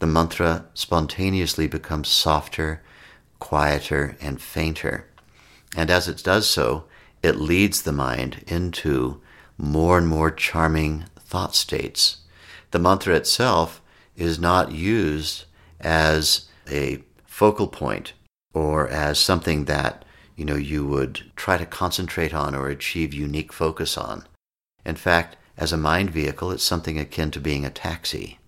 the 0.00 0.06
mantra 0.06 0.66
spontaneously 0.74 1.66
becomes 1.66 2.08
softer, 2.08 2.82
quieter, 3.38 4.16
and 4.20 4.42
fainter. 4.42 5.06
And 5.76 5.90
as 5.90 6.08
it 6.08 6.22
does 6.24 6.48
so, 6.50 6.84
it 7.22 7.36
leads 7.36 7.82
the 7.82 7.92
mind 7.92 8.44
into 8.46 9.20
more 9.56 9.98
and 9.98 10.08
more 10.08 10.30
charming 10.30 11.04
thought 11.18 11.54
states. 11.54 12.18
The 12.72 12.78
mantra 12.78 13.14
itself 13.14 13.80
is 14.16 14.38
not 14.38 14.72
used 14.72 15.44
as 15.80 16.48
a 16.68 17.04
focal 17.24 17.68
point 17.68 18.12
or 18.52 18.88
as 18.88 19.18
something 19.18 19.66
that 19.66 20.04
you 20.40 20.46
know, 20.46 20.56
you 20.56 20.86
would 20.86 21.30
try 21.36 21.58
to 21.58 21.66
concentrate 21.66 22.32
on 22.32 22.54
or 22.54 22.70
achieve 22.70 23.12
unique 23.12 23.52
focus 23.52 23.98
on. 23.98 24.26
In 24.86 24.94
fact, 24.94 25.36
as 25.58 25.70
a 25.70 25.76
mind 25.76 26.08
vehicle, 26.08 26.50
it's 26.50 26.64
something 26.64 26.98
akin 26.98 27.30
to 27.32 27.40
being 27.40 27.66
a 27.66 27.70
taxi. 27.70 28.38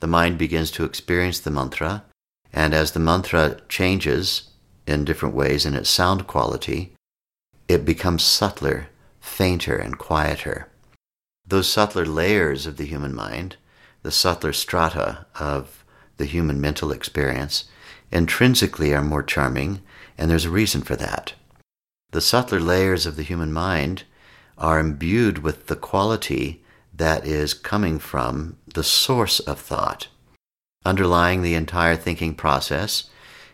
The 0.00 0.06
mind 0.06 0.38
begins 0.38 0.70
to 0.72 0.84
experience 0.84 1.38
the 1.40 1.50
mantra, 1.50 2.04
and 2.52 2.74
as 2.74 2.92
the 2.92 3.00
mantra 3.00 3.60
changes 3.68 4.50
in 4.86 5.04
different 5.04 5.34
ways 5.34 5.64
in 5.66 5.74
its 5.74 5.90
sound 5.90 6.26
quality, 6.26 6.94
it 7.68 7.84
becomes 7.84 8.22
subtler, 8.24 8.88
fainter, 9.20 9.76
and 9.76 9.98
quieter. 9.98 10.68
Those 11.46 11.68
subtler 11.68 12.06
layers 12.06 12.66
of 12.66 12.76
the 12.76 12.86
human 12.86 13.14
mind, 13.14 13.56
the 14.02 14.10
subtler 14.10 14.52
strata 14.52 15.26
of 15.38 15.84
the 16.16 16.24
human 16.24 16.60
mental 16.60 16.90
experience, 16.90 17.64
intrinsically 18.10 18.94
are 18.94 19.02
more 19.02 19.22
charming, 19.22 19.82
and 20.16 20.30
there's 20.30 20.46
a 20.46 20.50
reason 20.50 20.80
for 20.80 20.96
that. 20.96 21.34
The 22.12 22.20
subtler 22.20 22.60
layers 22.60 23.06
of 23.06 23.16
the 23.16 23.22
human 23.22 23.52
mind 23.52 24.04
are 24.58 24.80
imbued 24.80 25.38
with 25.38 25.66
the 25.66 25.76
quality 25.76 26.64
that 26.92 27.26
is 27.26 27.54
coming 27.54 27.98
from 27.98 28.56
the 28.74 28.84
source 28.84 29.40
of 29.40 29.58
thought. 29.60 30.08
Underlying 30.84 31.42
the 31.42 31.54
entire 31.54 31.96
thinking 31.96 32.34
process 32.34 33.10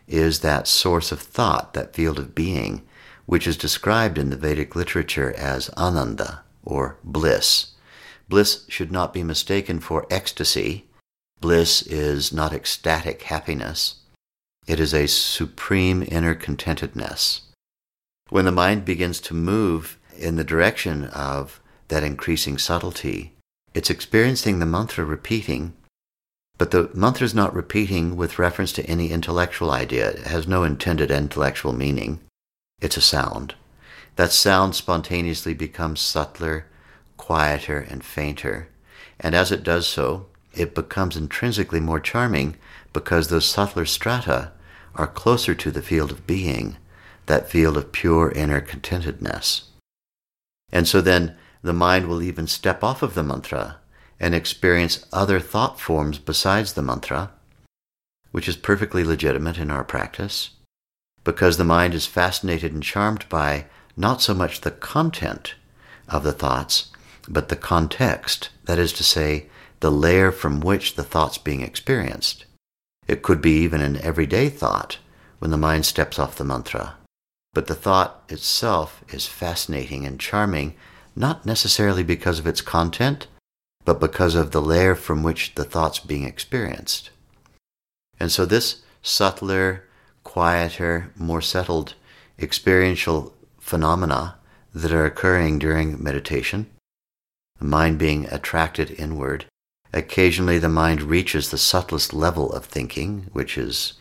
is 0.06 0.40
that 0.40 0.68
source 0.68 1.10
of 1.10 1.20
thought, 1.20 1.74
that 1.74 1.94
field 1.94 2.18
of 2.18 2.34
being, 2.34 2.82
which 3.26 3.46
is 3.46 3.56
described 3.56 4.18
in 4.18 4.30
the 4.30 4.36
Vedic 4.36 4.76
literature 4.76 5.32
as 5.36 5.68
ananda, 5.70 6.42
or 6.62 6.98
bliss. 7.02 7.72
Bliss 8.28 8.64
should 8.68 8.92
not 8.92 9.12
be 9.12 9.22
mistaken 9.22 9.80
for 9.80 10.06
ecstasy. 10.10 10.86
Bliss 11.40 11.82
is 11.82 12.32
not 12.32 12.52
ecstatic 12.52 13.22
happiness. 13.22 13.96
It 14.66 14.80
is 14.80 14.94
a 14.94 15.06
supreme 15.06 16.04
inner 16.06 16.34
contentedness. 16.34 17.42
When 18.30 18.44
the 18.44 18.52
mind 18.52 18.84
begins 18.84 19.20
to 19.22 19.34
move 19.34 19.98
in 20.16 20.36
the 20.36 20.44
direction 20.44 21.04
of 21.04 21.60
that 21.88 22.02
increasing 22.02 22.58
subtlety, 22.58 23.35
it's 23.76 23.90
experiencing 23.90 24.58
the 24.58 24.64
mantra 24.64 25.04
repeating, 25.04 25.74
but 26.56 26.70
the 26.70 26.88
mantra 26.94 27.26
is 27.26 27.34
not 27.34 27.54
repeating 27.54 28.16
with 28.16 28.38
reference 28.38 28.72
to 28.72 28.86
any 28.86 29.10
intellectual 29.10 29.70
idea. 29.70 30.12
It 30.12 30.26
has 30.28 30.48
no 30.48 30.62
intended 30.62 31.10
intellectual 31.10 31.74
meaning. 31.74 32.20
It's 32.80 32.96
a 32.96 33.02
sound. 33.02 33.54
That 34.16 34.32
sound 34.32 34.74
spontaneously 34.74 35.52
becomes 35.52 36.00
subtler, 36.00 36.64
quieter, 37.18 37.78
and 37.78 38.02
fainter. 38.02 38.68
And 39.20 39.34
as 39.34 39.52
it 39.52 39.62
does 39.62 39.86
so, 39.86 40.24
it 40.54 40.74
becomes 40.74 41.14
intrinsically 41.14 41.80
more 41.80 42.00
charming 42.00 42.56
because 42.94 43.28
those 43.28 43.44
subtler 43.44 43.84
strata 43.84 44.52
are 44.94 45.06
closer 45.06 45.54
to 45.54 45.70
the 45.70 45.82
field 45.82 46.10
of 46.10 46.26
being, 46.26 46.78
that 47.26 47.50
field 47.50 47.76
of 47.76 47.92
pure 47.92 48.32
inner 48.32 48.62
contentedness. 48.62 49.64
And 50.72 50.88
so 50.88 51.02
then 51.02 51.36
the 51.66 51.72
mind 51.72 52.06
will 52.06 52.22
even 52.22 52.46
step 52.46 52.82
off 52.82 53.02
of 53.02 53.14
the 53.14 53.22
mantra 53.22 53.78
and 54.18 54.34
experience 54.34 55.04
other 55.12 55.40
thought 55.40 55.78
forms 55.78 56.18
besides 56.18 56.72
the 56.72 56.82
mantra, 56.82 57.30
which 58.32 58.48
is 58.48 58.56
perfectly 58.56 59.04
legitimate 59.04 59.58
in 59.58 59.70
our 59.70 59.84
practice, 59.84 60.50
because 61.24 61.56
the 61.56 61.64
mind 61.64 61.94
is 61.94 62.06
fascinated 62.06 62.72
and 62.72 62.82
charmed 62.82 63.28
by 63.28 63.66
not 63.96 64.22
so 64.22 64.34
much 64.34 64.60
the 64.60 64.70
content 64.70 65.54
of 66.08 66.22
the 66.22 66.32
thoughts, 66.32 66.90
but 67.28 67.48
the 67.48 67.56
context, 67.56 68.50
that 68.64 68.78
is 68.78 68.92
to 68.92 69.04
say, 69.04 69.46
the 69.80 69.90
layer 69.90 70.30
from 70.32 70.60
which 70.60 70.94
the 70.94 71.02
thought's 71.02 71.38
being 71.38 71.60
experienced. 71.60 72.46
It 73.06 73.22
could 73.22 73.42
be 73.42 73.58
even 73.58 73.80
an 73.80 74.00
everyday 74.00 74.48
thought 74.48 74.98
when 75.38 75.50
the 75.50 75.56
mind 75.56 75.84
steps 75.86 76.18
off 76.18 76.36
the 76.36 76.44
mantra. 76.44 76.94
But 77.52 77.66
the 77.66 77.74
thought 77.74 78.22
itself 78.28 79.02
is 79.08 79.26
fascinating 79.26 80.06
and 80.06 80.20
charming, 80.20 80.74
not 81.16 81.46
necessarily 81.46 82.02
because 82.02 82.38
of 82.38 82.46
its 82.46 82.60
content, 82.60 83.26
but 83.84 83.98
because 83.98 84.34
of 84.34 84.50
the 84.50 84.60
layer 84.60 84.94
from 84.94 85.22
which 85.22 85.54
the 85.54 85.64
thought's 85.64 85.98
being 85.98 86.24
experienced. 86.24 87.10
And 88.20 88.30
so 88.30 88.44
this 88.44 88.82
subtler, 89.02 89.84
quieter, 90.24 91.12
more 91.16 91.40
settled 91.40 91.94
experiential 92.38 93.34
phenomena 93.58 94.36
that 94.74 94.92
are 94.92 95.06
occurring 95.06 95.58
during 95.58 96.02
meditation, 96.02 96.66
the 97.58 97.64
mind 97.64 97.98
being 97.98 98.26
attracted 98.26 98.90
inward, 98.90 99.46
occasionally 99.92 100.58
the 100.58 100.68
mind 100.68 101.02
reaches 101.02 101.50
the 101.50 101.58
subtlest 101.58 102.12
level 102.12 102.52
of 102.52 102.66
thinking, 102.66 103.28
which 103.32 103.56
is 103.56 103.94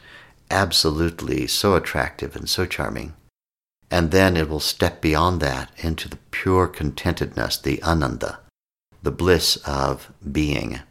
absolutely 0.52 1.48
so 1.48 1.76
attractive 1.76 2.36
and 2.36 2.50
so 2.50 2.66
charming. 2.66 3.14
And 3.96 4.12
then 4.12 4.36
it 4.36 4.50
will 4.50 4.60
step 4.60 5.00
beyond 5.00 5.40
that 5.40 5.72
into 5.78 6.10
the 6.10 6.20
pure 6.30 6.68
contentedness, 6.68 7.62
the 7.62 7.82
ananda, 7.82 8.40
the 9.02 9.10
bliss 9.10 9.56
of 9.66 10.12
being. 10.30 10.82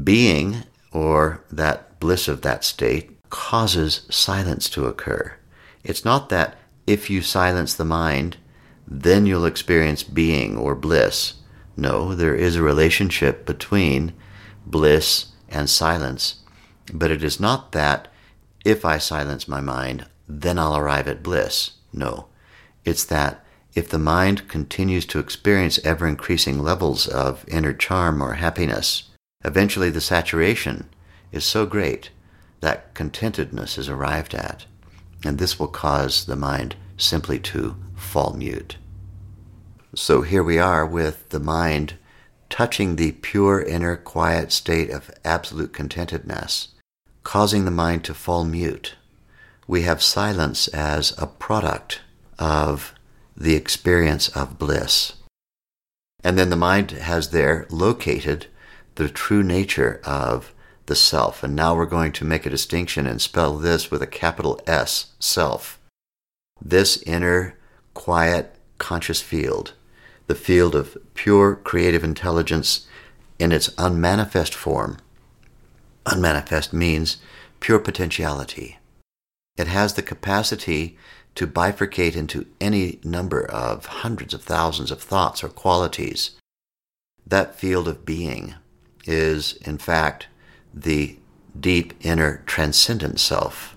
Being, 0.00 0.62
or 0.92 1.42
that 1.50 1.98
bliss 1.98 2.28
of 2.28 2.42
that 2.42 2.62
state, 2.62 3.18
causes 3.28 4.06
silence 4.08 4.70
to 4.70 4.86
occur. 4.86 5.34
It's 5.82 6.04
not 6.04 6.28
that 6.28 6.56
if 6.86 7.10
you 7.10 7.22
silence 7.22 7.74
the 7.74 7.84
mind, 7.84 8.36
then 8.86 9.26
you'll 9.26 9.44
experience 9.44 10.04
being 10.04 10.56
or 10.56 10.76
bliss. 10.76 11.34
No, 11.76 12.14
there 12.14 12.36
is 12.36 12.54
a 12.54 12.62
relationship 12.62 13.44
between 13.44 14.12
bliss 14.64 15.32
and 15.48 15.68
silence, 15.68 16.36
but 16.92 17.10
it 17.10 17.24
is 17.24 17.40
not 17.40 17.72
that 17.72 18.06
if 18.64 18.84
I 18.84 18.98
silence 18.98 19.48
my 19.48 19.60
mind, 19.60 20.06
then 20.28 20.58
I'll 20.58 20.76
arrive 20.76 21.08
at 21.08 21.22
bliss. 21.22 21.72
No. 21.92 22.26
It's 22.84 23.04
that 23.04 23.44
if 23.74 23.88
the 23.88 23.98
mind 23.98 24.48
continues 24.48 25.06
to 25.06 25.18
experience 25.18 25.78
ever 25.84 26.06
increasing 26.06 26.62
levels 26.62 27.08
of 27.08 27.44
inner 27.48 27.72
charm 27.72 28.22
or 28.22 28.34
happiness, 28.34 29.10
eventually 29.44 29.90
the 29.90 30.00
saturation 30.00 30.88
is 31.32 31.44
so 31.44 31.66
great 31.66 32.10
that 32.60 32.94
contentedness 32.94 33.76
is 33.76 33.88
arrived 33.88 34.34
at, 34.34 34.66
and 35.24 35.38
this 35.38 35.58
will 35.58 35.68
cause 35.68 36.26
the 36.26 36.36
mind 36.36 36.76
simply 36.96 37.38
to 37.38 37.76
fall 37.96 38.32
mute. 38.32 38.76
So 39.94 40.22
here 40.22 40.42
we 40.42 40.58
are 40.58 40.86
with 40.86 41.28
the 41.30 41.40
mind 41.40 41.94
touching 42.48 42.96
the 42.96 43.12
pure 43.12 43.60
inner 43.60 43.96
quiet 43.96 44.52
state 44.52 44.90
of 44.90 45.10
absolute 45.24 45.72
contentedness 45.72 46.68
causing 47.24 47.64
the 47.64 47.70
mind 47.70 48.04
to 48.04 48.14
fall 48.14 48.44
mute. 48.44 48.94
We 49.66 49.82
have 49.82 50.02
silence 50.02 50.68
as 50.68 51.14
a 51.18 51.26
product 51.26 52.00
of 52.38 52.94
the 53.36 53.54
experience 53.54 54.28
of 54.28 54.58
bliss. 54.58 55.14
And 56.22 56.38
then 56.38 56.50
the 56.50 56.56
mind 56.56 56.92
has 56.92 57.30
there 57.30 57.66
located 57.70 58.46
the 58.94 59.08
true 59.08 59.42
nature 59.42 60.00
of 60.04 60.52
the 60.86 60.94
self. 60.94 61.42
And 61.42 61.56
now 61.56 61.74
we're 61.74 61.86
going 61.86 62.12
to 62.12 62.24
make 62.24 62.46
a 62.46 62.50
distinction 62.50 63.06
and 63.06 63.20
spell 63.20 63.56
this 63.56 63.90
with 63.90 64.02
a 64.02 64.06
capital 64.06 64.60
S, 64.66 65.12
self. 65.18 65.80
This 66.60 67.02
inner, 67.02 67.58
quiet, 67.94 68.54
conscious 68.78 69.20
field, 69.20 69.72
the 70.26 70.34
field 70.34 70.74
of 70.74 70.96
pure 71.14 71.56
creative 71.56 72.04
intelligence 72.04 72.86
in 73.38 73.52
its 73.52 73.70
unmanifest 73.78 74.54
form, 74.54 74.98
Unmanifest 76.06 76.72
means 76.72 77.16
pure 77.60 77.78
potentiality. 77.78 78.78
It 79.56 79.68
has 79.68 79.94
the 79.94 80.02
capacity 80.02 80.98
to 81.34 81.46
bifurcate 81.46 82.16
into 82.16 82.46
any 82.60 82.98
number 83.04 83.44
of 83.44 83.86
hundreds 83.86 84.34
of 84.34 84.42
thousands 84.42 84.90
of 84.90 85.02
thoughts 85.02 85.42
or 85.42 85.48
qualities. 85.48 86.32
That 87.26 87.54
field 87.54 87.88
of 87.88 88.04
being 88.04 88.54
is, 89.04 89.54
in 89.58 89.78
fact, 89.78 90.28
the 90.72 91.18
deep 91.58 91.94
inner 92.00 92.42
transcendent 92.46 93.20
self. 93.20 93.76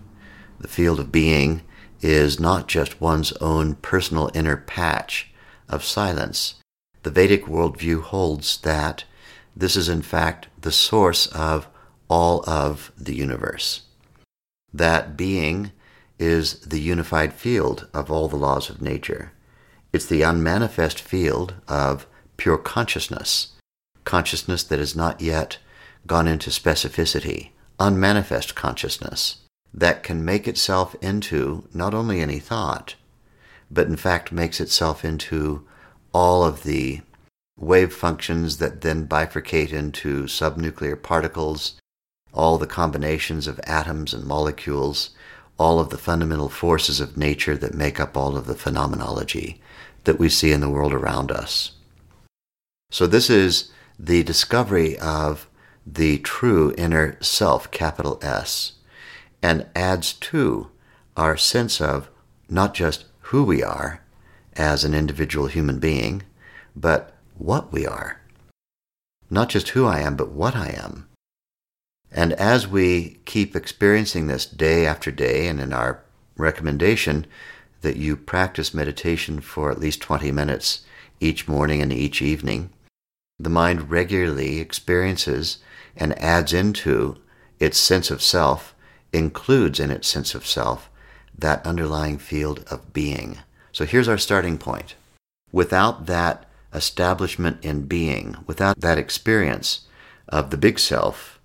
The 0.59 0.67
field 0.67 0.99
of 0.99 1.11
being 1.11 1.61
is 2.01 2.39
not 2.39 2.67
just 2.67 3.01
one's 3.01 3.31
own 3.33 3.75
personal 3.75 4.31
inner 4.33 4.57
patch 4.57 5.31
of 5.69 5.83
silence. 5.83 6.55
The 7.03 7.11
Vedic 7.11 7.45
worldview 7.45 8.01
holds 8.01 8.57
that 8.61 9.03
this 9.55 9.75
is, 9.75 9.89
in 9.89 10.01
fact, 10.01 10.47
the 10.61 10.71
source 10.71 11.27
of 11.27 11.67
all 12.07 12.47
of 12.47 12.91
the 12.97 13.15
universe. 13.15 13.83
That 14.77 15.17
being 15.17 15.71
is 16.19 16.59
the 16.59 16.79
unified 16.79 17.33
field 17.33 17.87
of 17.95 18.11
all 18.11 18.27
the 18.27 18.35
laws 18.35 18.69
of 18.69 18.79
nature. 18.79 19.31
It's 19.91 20.05
the 20.05 20.21
unmanifest 20.21 21.01
field 21.01 21.55
of 21.67 22.05
pure 22.37 22.59
consciousness, 22.59 23.53
consciousness 24.03 24.63
that 24.65 24.77
has 24.77 24.95
not 24.95 25.19
yet 25.19 25.57
gone 26.05 26.27
into 26.27 26.51
specificity, 26.51 27.49
unmanifest 27.79 28.53
consciousness 28.53 29.37
that 29.73 30.03
can 30.03 30.23
make 30.23 30.47
itself 30.47 30.95
into 31.01 31.67
not 31.73 31.95
only 31.95 32.21
any 32.21 32.37
thought, 32.37 32.93
but 33.71 33.87
in 33.87 33.97
fact 33.97 34.31
makes 34.31 34.61
itself 34.61 35.03
into 35.03 35.65
all 36.13 36.43
of 36.43 36.61
the 36.61 37.01
wave 37.57 37.91
functions 37.91 38.57
that 38.57 38.81
then 38.81 39.07
bifurcate 39.07 39.73
into 39.73 40.25
subnuclear 40.25 41.01
particles 41.01 41.79
all 42.33 42.57
the 42.57 42.67
combinations 42.67 43.47
of 43.47 43.59
atoms 43.63 44.13
and 44.13 44.25
molecules, 44.25 45.11
all 45.57 45.79
of 45.79 45.89
the 45.89 45.97
fundamental 45.97 46.49
forces 46.49 46.99
of 46.99 47.17
nature 47.17 47.57
that 47.57 47.73
make 47.73 47.99
up 47.99 48.15
all 48.15 48.37
of 48.37 48.45
the 48.45 48.55
phenomenology 48.55 49.59
that 50.03 50.19
we 50.19 50.29
see 50.29 50.51
in 50.51 50.61
the 50.61 50.69
world 50.69 50.93
around 50.93 51.31
us. 51.31 51.71
So, 52.91 53.07
this 53.07 53.29
is 53.29 53.71
the 53.99 54.23
discovery 54.23 54.97
of 54.99 55.47
the 55.85 56.19
true 56.19 56.73
inner 56.77 57.17
self, 57.21 57.71
capital 57.71 58.19
S, 58.21 58.73
and 59.41 59.65
adds 59.75 60.13
to 60.13 60.69
our 61.15 61.37
sense 61.37 61.81
of 61.81 62.09
not 62.49 62.73
just 62.73 63.05
who 63.21 63.43
we 63.43 63.63
are 63.63 64.01
as 64.55 64.83
an 64.83 64.93
individual 64.93 65.47
human 65.47 65.79
being, 65.79 66.23
but 66.75 67.13
what 67.37 67.71
we 67.71 67.85
are. 67.85 68.21
Not 69.29 69.49
just 69.49 69.69
who 69.69 69.85
I 69.85 69.99
am, 69.99 70.15
but 70.15 70.31
what 70.31 70.55
I 70.55 70.69
am. 70.69 71.06
And 72.11 72.33
as 72.33 72.67
we 72.67 73.19
keep 73.25 73.55
experiencing 73.55 74.27
this 74.27 74.45
day 74.45 74.85
after 74.85 75.11
day, 75.11 75.47
and 75.47 75.59
in 75.59 75.73
our 75.73 76.03
recommendation 76.37 77.25
that 77.81 77.97
you 77.97 78.15
practice 78.15 78.73
meditation 78.73 79.39
for 79.39 79.71
at 79.71 79.79
least 79.79 80.01
20 80.01 80.31
minutes 80.31 80.85
each 81.19 81.47
morning 81.47 81.81
and 81.81 81.91
each 81.91 82.21
evening, 82.21 82.69
the 83.39 83.49
mind 83.49 83.91
regularly 83.91 84.59
experiences 84.59 85.59
and 85.95 86.17
adds 86.19 86.53
into 86.53 87.17
its 87.59 87.77
sense 87.77 88.09
of 88.11 88.21
self, 88.21 88.75
includes 89.13 89.79
in 89.79 89.91
its 89.91 90.07
sense 90.07 90.35
of 90.35 90.45
self, 90.45 90.89
that 91.37 91.65
underlying 91.65 92.17
field 92.17 92.63
of 92.69 92.93
being. 92.93 93.39
So 93.71 93.85
here's 93.85 94.07
our 94.07 94.17
starting 94.17 94.57
point. 94.57 94.95
Without 95.51 96.07
that 96.07 96.45
establishment 96.73 97.63
in 97.63 97.85
being, 97.85 98.37
without 98.45 98.81
that 98.81 98.97
experience 98.97 99.81
of 100.27 100.49
the 100.49 100.57
big 100.57 100.79
self, 100.79 101.36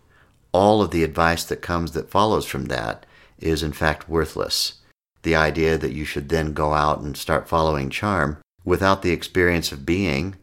all 0.52 0.82
of 0.82 0.90
the 0.90 1.02
advice 1.02 1.44
that 1.44 1.62
comes 1.62 1.92
that 1.92 2.10
follows 2.10 2.46
from 2.46 2.66
that 2.66 3.04
is 3.38 3.62
in 3.62 3.72
fact 3.72 4.08
worthless. 4.08 4.74
The 5.22 5.34
idea 5.34 5.78
that 5.78 5.92
you 5.92 6.04
should 6.04 6.28
then 6.28 6.52
go 6.52 6.74
out 6.74 7.00
and 7.00 7.16
start 7.16 7.48
following 7.48 7.90
charm 7.90 8.38
without 8.64 9.02
the 9.02 9.12
experience 9.12 9.72
of 9.72 9.86
being, 9.86 10.36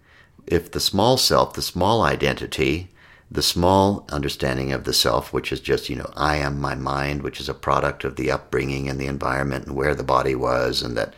if 0.47 0.71
the 0.71 0.79
small 0.79 1.17
self, 1.17 1.53
the 1.53 1.61
small 1.61 2.01
identity, 2.01 2.89
the 3.31 3.41
small 3.43 4.05
understanding 4.09 4.73
of 4.73 4.85
the 4.85 4.93
self, 4.93 5.31
which 5.31 5.51
is 5.51 5.59
just, 5.59 5.89
you 5.89 5.95
know, 5.95 6.11
I 6.15 6.37
am 6.37 6.59
my 6.59 6.75
mind, 6.75 7.21
which 7.21 7.39
is 7.39 7.47
a 7.47 7.53
product 7.53 8.03
of 8.03 8.15
the 8.15 8.31
upbringing 8.31 8.89
and 8.89 8.99
the 8.99 9.05
environment 9.05 9.67
and 9.67 9.75
where 9.75 9.93
the 9.93 10.03
body 10.03 10.33
was, 10.33 10.81
and 10.81 10.97
that, 10.97 11.13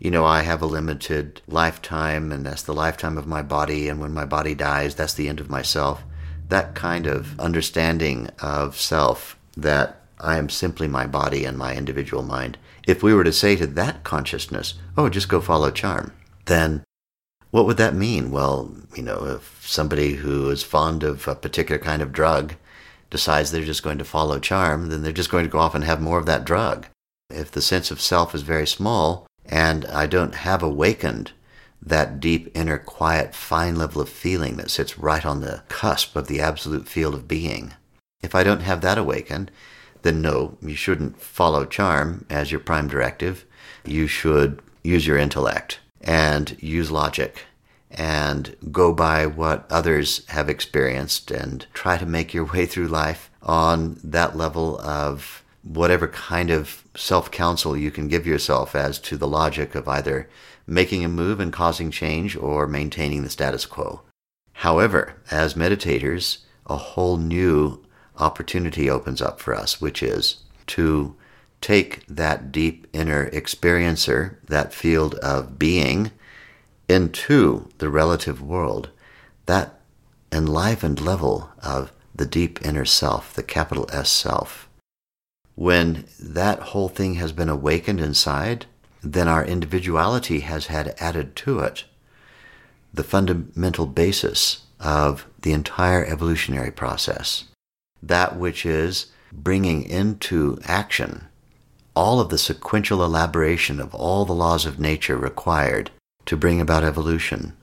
you 0.00 0.10
know, 0.10 0.24
I 0.24 0.42
have 0.42 0.60
a 0.60 0.66
limited 0.66 1.40
lifetime 1.46 2.32
and 2.32 2.44
that's 2.44 2.62
the 2.62 2.74
lifetime 2.74 3.16
of 3.16 3.26
my 3.26 3.42
body, 3.42 3.88
and 3.88 4.00
when 4.00 4.12
my 4.12 4.24
body 4.24 4.54
dies, 4.54 4.96
that's 4.96 5.14
the 5.14 5.28
end 5.28 5.38
of 5.38 5.48
myself. 5.48 6.02
That 6.48 6.74
kind 6.74 7.06
of 7.06 7.38
understanding 7.40 8.28
of 8.40 8.76
self 8.76 9.38
that 9.56 10.02
I 10.20 10.38
am 10.38 10.48
simply 10.48 10.86
my 10.86 11.06
body 11.06 11.44
and 11.44 11.58
my 11.58 11.74
individual 11.74 12.22
mind. 12.22 12.58
If 12.86 13.02
we 13.02 13.14
were 13.14 13.24
to 13.24 13.32
say 13.32 13.56
to 13.56 13.66
that 13.66 14.04
consciousness, 14.04 14.74
oh, 14.96 15.08
just 15.08 15.28
go 15.28 15.40
follow 15.40 15.70
charm, 15.70 16.12
then 16.46 16.84
what 17.50 17.66
would 17.66 17.76
that 17.76 17.94
mean? 17.94 18.30
Well, 18.30 18.74
you 18.94 19.02
know, 19.02 19.26
if 19.26 19.66
somebody 19.66 20.14
who 20.14 20.48
is 20.50 20.62
fond 20.62 21.02
of 21.02 21.28
a 21.28 21.34
particular 21.34 21.78
kind 21.78 22.02
of 22.02 22.12
drug 22.12 22.54
decides 23.10 23.50
they're 23.50 23.62
just 23.64 23.82
going 23.82 23.98
to 23.98 24.04
follow 24.04 24.38
charm, 24.38 24.88
then 24.88 25.02
they're 25.02 25.12
just 25.12 25.30
going 25.30 25.44
to 25.44 25.50
go 25.50 25.58
off 25.58 25.74
and 25.74 25.84
have 25.84 26.00
more 26.00 26.18
of 26.18 26.26
that 26.26 26.44
drug. 26.44 26.86
If 27.28 27.50
the 27.50 27.60
sense 27.60 27.90
of 27.90 28.00
self 28.00 28.34
is 28.34 28.42
very 28.42 28.66
small 28.66 29.26
and 29.44 29.84
I 29.86 30.06
don't 30.06 30.34
have 30.36 30.62
awakened 30.62 31.32
that 31.84 32.20
deep 32.20 32.50
inner 32.56 32.78
quiet 32.78 33.34
fine 33.34 33.76
level 33.76 34.00
of 34.00 34.08
feeling 34.08 34.56
that 34.56 34.70
sits 34.70 34.98
right 34.98 35.26
on 35.26 35.40
the 35.40 35.62
cusp 35.68 36.14
of 36.14 36.28
the 36.28 36.40
absolute 36.40 36.88
field 36.88 37.14
of 37.14 37.26
being, 37.26 37.74
if 38.22 38.34
I 38.34 38.44
don't 38.44 38.60
have 38.60 38.80
that 38.82 38.98
awakened, 38.98 39.50
then 40.02 40.22
no, 40.22 40.56
you 40.62 40.74
shouldn't 40.74 41.20
follow 41.20 41.64
charm 41.64 42.24
as 42.30 42.50
your 42.50 42.60
prime 42.60 42.88
directive. 42.88 43.44
You 43.84 44.06
should 44.06 44.60
use 44.82 45.06
your 45.06 45.18
intellect 45.18 45.80
and 46.00 46.56
use 46.60 46.90
logic 46.90 47.44
and 47.90 48.56
go 48.70 48.92
by 48.92 49.26
what 49.26 49.66
others 49.70 50.26
have 50.28 50.48
experienced 50.48 51.30
and 51.30 51.66
try 51.72 51.98
to 51.98 52.06
make 52.06 52.32
your 52.32 52.44
way 52.52 52.66
through 52.66 52.88
life 52.88 53.30
on 53.42 53.98
that 54.04 54.36
level 54.36 54.80
of 54.80 55.44
whatever 55.62 56.08
kind 56.08 56.50
of 56.50 56.82
self 56.96 57.30
counsel 57.30 57.76
you 57.76 57.90
can 57.90 58.08
give 58.08 58.26
yourself 58.26 58.74
as 58.74 58.98
to 58.98 59.16
the 59.16 59.28
logic 59.28 59.74
of 59.74 59.88
either 59.88 60.28
making 60.72 61.04
a 61.04 61.08
move 61.08 61.38
and 61.40 61.52
causing 61.52 61.90
change 61.90 62.36
or 62.36 62.66
maintaining 62.66 63.22
the 63.22 63.30
status 63.30 63.66
quo. 63.66 64.02
However, 64.54 65.20
as 65.30 65.54
meditators, 65.54 66.38
a 66.66 66.76
whole 66.76 67.16
new 67.16 67.84
opportunity 68.18 68.88
opens 68.88 69.20
up 69.20 69.40
for 69.40 69.54
us, 69.54 69.80
which 69.80 70.02
is 70.02 70.44
to 70.68 71.16
take 71.60 72.06
that 72.06 72.52
deep 72.52 72.86
inner 72.92 73.30
experiencer, 73.30 74.36
that 74.46 74.72
field 74.72 75.14
of 75.16 75.58
being, 75.58 76.10
into 76.88 77.68
the 77.78 77.88
relative 77.88 78.42
world, 78.42 78.90
that 79.46 79.80
enlivened 80.30 81.00
level 81.00 81.50
of 81.62 81.92
the 82.14 82.26
deep 82.26 82.64
inner 82.64 82.84
self, 82.84 83.34
the 83.34 83.42
capital 83.42 83.88
S 83.92 84.10
self. 84.10 84.68
When 85.54 86.06
that 86.18 86.60
whole 86.60 86.88
thing 86.88 87.14
has 87.14 87.32
been 87.32 87.48
awakened 87.48 88.00
inside, 88.00 88.66
then 89.02 89.28
our 89.28 89.44
individuality 89.44 90.40
has 90.40 90.66
had 90.66 90.94
added 90.98 91.34
to 91.36 91.58
it 91.60 91.84
the 92.94 93.04
fundamental 93.04 93.86
basis 93.86 94.62
of 94.78 95.26
the 95.40 95.52
entire 95.52 96.04
evolutionary 96.04 96.70
process. 96.70 97.44
That 98.02 98.36
which 98.36 98.66
is 98.66 99.06
bringing 99.32 99.82
into 99.82 100.58
action 100.64 101.26
all 101.94 102.20
of 102.20 102.30
the 102.30 102.38
sequential 102.38 103.04
elaboration 103.04 103.80
of 103.80 103.94
all 103.94 104.24
the 104.24 104.32
laws 104.32 104.66
of 104.66 104.78
nature 104.78 105.16
required 105.16 105.90
to 106.26 106.36
bring 106.36 106.60
about 106.60 106.84
evolution. 106.84 107.54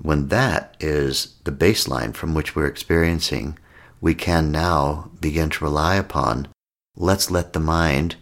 When 0.00 0.28
that 0.28 0.76
is 0.78 1.34
the 1.44 1.52
baseline 1.52 2.14
from 2.14 2.34
which 2.34 2.54
we're 2.54 2.66
experiencing, 2.66 3.58
we 4.00 4.14
can 4.14 4.52
now 4.52 5.10
begin 5.20 5.50
to 5.50 5.64
rely 5.64 5.96
upon 5.96 6.48
let's 6.96 7.30
let 7.30 7.52
the 7.52 7.60
mind 7.60 8.16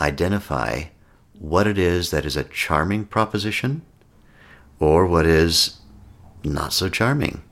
identify 0.00 0.84
what 1.40 1.66
it 1.66 1.78
is 1.78 2.10
that 2.10 2.26
is 2.26 2.36
a 2.36 2.44
charming 2.44 3.06
proposition 3.06 3.80
or 4.78 5.06
what 5.06 5.24
is 5.24 5.80
not 6.44 6.72
so 6.72 6.88
charming. 6.88 7.42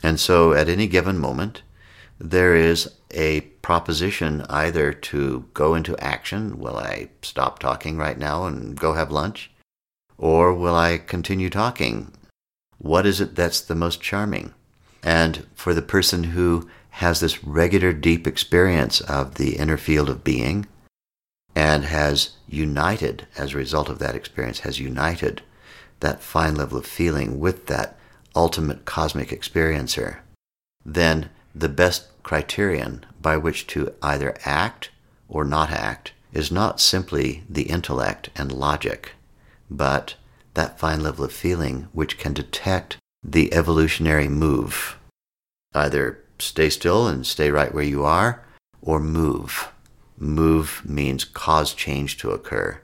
And 0.00 0.20
so 0.20 0.52
at 0.52 0.68
any 0.68 0.86
given 0.86 1.18
moment, 1.18 1.62
there 2.20 2.54
is 2.54 2.88
a 3.10 3.40
proposition 3.62 4.42
either 4.48 4.92
to 4.92 5.44
go 5.54 5.74
into 5.74 5.98
action. 5.98 6.58
Will 6.60 6.76
I 6.76 7.08
stop 7.20 7.58
talking 7.58 7.96
right 7.96 8.16
now 8.16 8.46
and 8.46 8.78
go 8.78 8.92
have 8.92 9.10
lunch? 9.10 9.50
Or 10.16 10.54
will 10.54 10.76
I 10.76 10.96
continue 10.96 11.50
talking? 11.50 12.12
What 12.78 13.06
is 13.06 13.20
it 13.20 13.34
that's 13.34 13.60
the 13.60 13.74
most 13.74 14.00
charming? 14.00 14.54
And 15.02 15.46
for 15.56 15.74
the 15.74 15.82
person 15.82 16.24
who 16.24 16.68
has 16.90 17.18
this 17.18 17.42
regular 17.42 17.92
deep 17.92 18.24
experience 18.24 19.00
of 19.00 19.34
the 19.34 19.56
inner 19.56 19.76
field 19.76 20.08
of 20.08 20.22
being 20.22 20.66
and 21.56 21.86
has 21.86 22.32
united, 22.46 23.26
as 23.34 23.54
a 23.54 23.56
result 23.56 23.88
of 23.88 23.98
that 23.98 24.14
experience, 24.14 24.60
has 24.60 24.78
united 24.78 25.40
that 26.00 26.22
fine 26.22 26.54
level 26.54 26.76
of 26.78 26.84
feeling 26.84 27.40
with 27.40 27.66
that 27.66 27.98
ultimate 28.34 28.84
cosmic 28.84 29.30
experiencer, 29.30 30.18
then 30.84 31.30
the 31.54 31.70
best 31.70 32.08
criterion 32.22 33.04
by 33.22 33.38
which 33.38 33.66
to 33.66 33.92
either 34.02 34.36
act 34.44 34.90
or 35.28 35.44
not 35.44 35.70
act 35.70 36.12
is 36.34 36.52
not 36.52 36.78
simply 36.78 37.42
the 37.48 37.62
intellect 37.62 38.28
and 38.36 38.52
logic, 38.52 39.12
but 39.70 40.14
that 40.52 40.78
fine 40.78 41.02
level 41.02 41.24
of 41.24 41.32
feeling 41.32 41.88
which 41.92 42.18
can 42.18 42.34
detect 42.34 42.98
the 43.24 43.52
evolutionary 43.54 44.28
move. 44.28 44.98
Either 45.74 46.22
stay 46.38 46.68
still 46.68 47.08
and 47.08 47.26
stay 47.26 47.50
right 47.50 47.72
where 47.72 47.82
you 47.82 48.04
are, 48.04 48.44
or 48.82 49.00
move. 49.00 49.68
Move 50.18 50.82
means 50.84 51.24
cause 51.24 51.74
change 51.74 52.16
to 52.18 52.30
occur. 52.30 52.80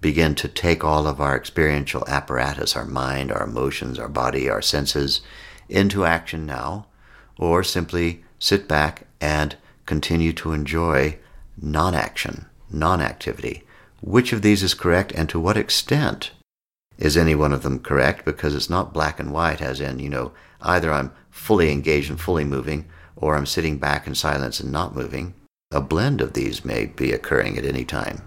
Begin 0.00 0.34
to 0.34 0.48
take 0.48 0.84
all 0.84 1.06
of 1.06 1.20
our 1.20 1.34
experiential 1.34 2.04
apparatus, 2.06 2.76
our 2.76 2.84
mind, 2.84 3.32
our 3.32 3.44
emotions, 3.44 3.98
our 3.98 4.08
body, 4.08 4.48
our 4.48 4.60
senses, 4.60 5.22
into 5.68 6.04
action 6.04 6.44
now, 6.44 6.86
or 7.38 7.62
simply 7.62 8.22
sit 8.38 8.68
back 8.68 9.06
and 9.20 9.56
continue 9.86 10.32
to 10.34 10.52
enjoy 10.52 11.18
non 11.60 11.94
action, 11.94 12.46
non 12.70 13.00
activity. 13.00 13.62
Which 14.02 14.32
of 14.32 14.42
these 14.42 14.62
is 14.62 14.74
correct 14.74 15.12
and 15.12 15.28
to 15.30 15.40
what 15.40 15.56
extent 15.56 16.32
is 16.98 17.16
any 17.16 17.34
one 17.34 17.52
of 17.52 17.62
them 17.62 17.78
correct? 17.78 18.24
Because 18.24 18.54
it's 18.54 18.70
not 18.70 18.92
black 18.92 19.18
and 19.18 19.32
white, 19.32 19.62
as 19.62 19.80
in, 19.80 19.98
you 19.98 20.10
know, 20.10 20.32
either 20.60 20.92
I'm 20.92 21.12
fully 21.30 21.70
engaged 21.70 22.10
and 22.10 22.20
fully 22.20 22.44
moving, 22.44 22.86
or 23.16 23.34
I'm 23.34 23.46
sitting 23.46 23.78
back 23.78 24.06
in 24.06 24.14
silence 24.14 24.60
and 24.60 24.70
not 24.70 24.94
moving. 24.94 25.34
A 25.70 25.80
blend 25.80 26.20
of 26.20 26.32
these 26.32 26.64
may 26.64 26.86
be 26.86 27.12
occurring 27.12 27.58
at 27.58 27.64
any 27.64 27.84
time. 27.84 28.22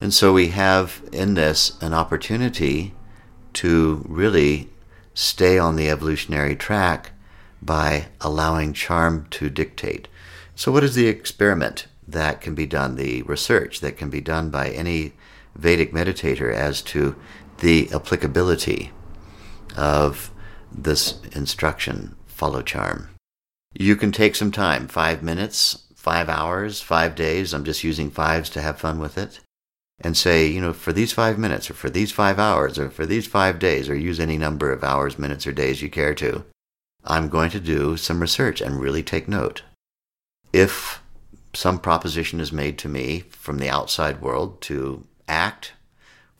And 0.00 0.12
so 0.12 0.32
we 0.32 0.48
have 0.48 1.02
in 1.12 1.34
this 1.34 1.80
an 1.80 1.94
opportunity 1.94 2.94
to 3.54 4.04
really 4.06 4.68
stay 5.14 5.58
on 5.58 5.76
the 5.76 5.88
evolutionary 5.88 6.54
track 6.54 7.12
by 7.62 8.08
allowing 8.20 8.72
charm 8.74 9.26
to 9.30 9.48
dictate. 9.48 10.08
So, 10.54 10.70
what 10.70 10.84
is 10.84 10.94
the 10.94 11.06
experiment 11.06 11.86
that 12.06 12.40
can 12.40 12.54
be 12.54 12.66
done, 12.66 12.96
the 12.96 13.22
research 13.22 13.80
that 13.80 13.96
can 13.96 14.10
be 14.10 14.20
done 14.20 14.50
by 14.50 14.68
any 14.68 15.12
Vedic 15.54 15.92
meditator 15.92 16.52
as 16.52 16.82
to 16.82 17.16
the 17.58 17.88
applicability 17.92 18.92
of 19.76 20.30
this 20.70 21.20
instruction, 21.32 22.14
follow 22.26 22.62
charm. 22.62 23.08
You 23.72 23.96
can 23.96 24.12
take 24.12 24.34
some 24.34 24.52
time, 24.52 24.86
five 24.88 25.22
minutes, 25.22 25.85
five 26.06 26.28
hours, 26.28 26.80
five 26.80 27.16
days. 27.16 27.52
I'm 27.52 27.64
just 27.64 27.82
using 27.82 28.12
fives 28.12 28.48
to 28.50 28.62
have 28.62 28.78
fun 28.78 29.00
with 29.00 29.18
it. 29.18 29.40
And 30.00 30.16
say, 30.16 30.46
you 30.46 30.60
know, 30.60 30.72
for 30.72 30.92
these 30.92 31.12
five 31.12 31.36
minutes, 31.36 31.68
or 31.68 31.74
for 31.74 31.90
these 31.90 32.12
five 32.12 32.38
hours, 32.38 32.78
or 32.78 32.90
for 32.90 33.06
these 33.06 33.26
five 33.26 33.58
days, 33.58 33.88
or 33.88 33.96
use 33.96 34.20
any 34.20 34.38
number 34.38 34.70
of 34.70 34.84
hours, 34.84 35.18
minutes, 35.18 35.48
or 35.48 35.52
days 35.52 35.82
you 35.82 35.90
care 35.90 36.14
to, 36.14 36.44
I'm 37.04 37.28
going 37.28 37.50
to 37.50 37.60
do 37.60 37.96
some 37.96 38.20
research 38.20 38.60
and 38.60 38.78
really 38.78 39.02
take 39.02 39.26
note. 39.26 39.62
If 40.52 41.02
some 41.54 41.80
proposition 41.80 42.38
is 42.38 42.52
made 42.52 42.78
to 42.78 42.88
me 42.88 43.24
from 43.30 43.58
the 43.58 43.70
outside 43.70 44.20
world 44.20 44.60
to 44.62 45.06
act, 45.26 45.72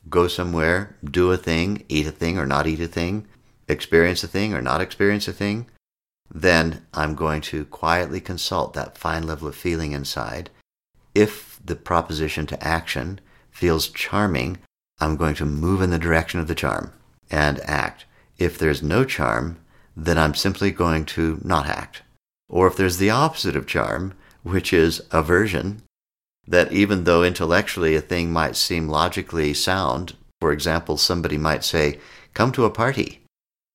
go 0.08 0.28
somewhere, 0.28 0.96
do 1.02 1.32
a 1.32 1.36
thing, 1.36 1.84
eat 1.88 2.06
a 2.06 2.12
thing 2.12 2.38
or 2.38 2.46
not 2.46 2.68
eat 2.68 2.80
a 2.80 2.86
thing, 2.86 3.26
experience 3.66 4.22
a 4.22 4.28
thing 4.28 4.54
or 4.54 4.62
not 4.62 4.80
experience 4.80 5.26
a 5.26 5.32
thing, 5.32 5.66
then 6.32 6.86
I'm 6.92 7.14
going 7.14 7.40
to 7.42 7.64
quietly 7.66 8.20
consult 8.20 8.74
that 8.74 8.98
fine 8.98 9.26
level 9.26 9.48
of 9.48 9.54
feeling 9.54 9.92
inside. 9.92 10.50
If 11.14 11.60
the 11.64 11.76
proposition 11.76 12.46
to 12.46 12.66
action 12.66 13.20
feels 13.50 13.88
charming, 13.88 14.58
I'm 14.98 15.16
going 15.16 15.34
to 15.36 15.44
move 15.44 15.82
in 15.82 15.90
the 15.90 15.98
direction 15.98 16.40
of 16.40 16.48
the 16.48 16.54
charm 16.54 16.92
and 17.30 17.60
act. 17.60 18.04
If 18.38 18.58
there's 18.58 18.82
no 18.82 19.04
charm, 19.04 19.58
then 19.96 20.18
I'm 20.18 20.34
simply 20.34 20.70
going 20.70 21.06
to 21.06 21.40
not 21.42 21.66
act. 21.66 22.02
Or 22.48 22.66
if 22.66 22.76
there's 22.76 22.98
the 22.98 23.10
opposite 23.10 23.56
of 23.56 23.66
charm, 23.66 24.14
which 24.42 24.72
is 24.72 25.02
aversion, 25.10 25.82
that 26.46 26.70
even 26.72 27.04
though 27.04 27.24
intellectually 27.24 27.96
a 27.96 28.00
thing 28.00 28.32
might 28.32 28.56
seem 28.56 28.88
logically 28.88 29.52
sound, 29.54 30.14
for 30.40 30.52
example, 30.52 30.96
somebody 30.96 31.38
might 31.38 31.64
say, 31.64 31.98
come 32.34 32.52
to 32.52 32.64
a 32.64 32.70
party, 32.70 33.22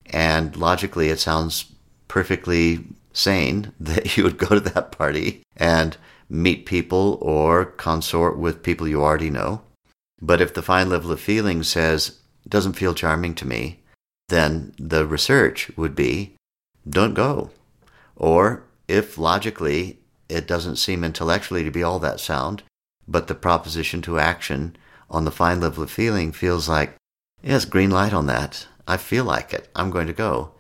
and 0.06 0.56
logically 0.56 1.10
it 1.10 1.20
sounds 1.20 1.66
perfectly 2.12 2.84
sane 3.14 3.72
that 3.80 4.18
you 4.18 4.24
would 4.24 4.38
go 4.38 4.48
to 4.48 4.60
that 4.60 4.92
party 4.92 5.42
and 5.56 5.96
meet 6.30 6.66
people 6.66 7.18
or 7.22 7.66
consort 7.66 8.38
with 8.38 8.64
people 8.64 8.86
you 8.86 9.02
already 9.02 9.30
know. 9.30 9.62
But 10.22 10.42
if 10.42 10.54
the 10.54 10.62
fine 10.62 10.90
level 10.90 11.12
of 11.12 11.22
feeling 11.22 11.64
says, 11.64 12.20
doesn't 12.48 12.74
feel 12.74 12.94
charming 12.94 13.34
to 13.36 13.48
me, 13.48 13.80
then 14.28 14.74
the 14.78 15.06
research 15.06 15.72
would 15.78 15.96
be, 15.96 16.36
don't 16.88 17.14
go. 17.14 17.50
Or 18.18 18.64
if 18.90 19.18
logically 19.18 20.00
it 20.28 20.48
doesn't 20.48 20.76
seem 20.76 21.06
intellectually 21.06 21.64
to 21.64 21.72
be 21.72 21.84
all 21.84 22.00
that 22.00 22.20
sound, 22.20 22.64
but 23.08 23.28
the 23.28 23.36
proposition 23.36 24.02
to 24.04 24.20
action 24.20 24.76
on 25.10 25.24
the 25.24 25.32
fine 25.32 25.62
level 25.62 25.84
of 25.84 25.92
feeling 25.92 26.34
feels 26.34 26.68
like, 26.68 26.96
yes, 27.42 27.64
green 27.64 27.90
light 27.90 28.14
on 28.14 28.28
that. 28.28 28.68
I 28.86 28.98
feel 28.98 29.24
like 29.24 29.54
it. 29.54 29.70
I'm 29.76 29.92
going 29.92 30.08
to 30.08 30.14
go. 30.14 30.52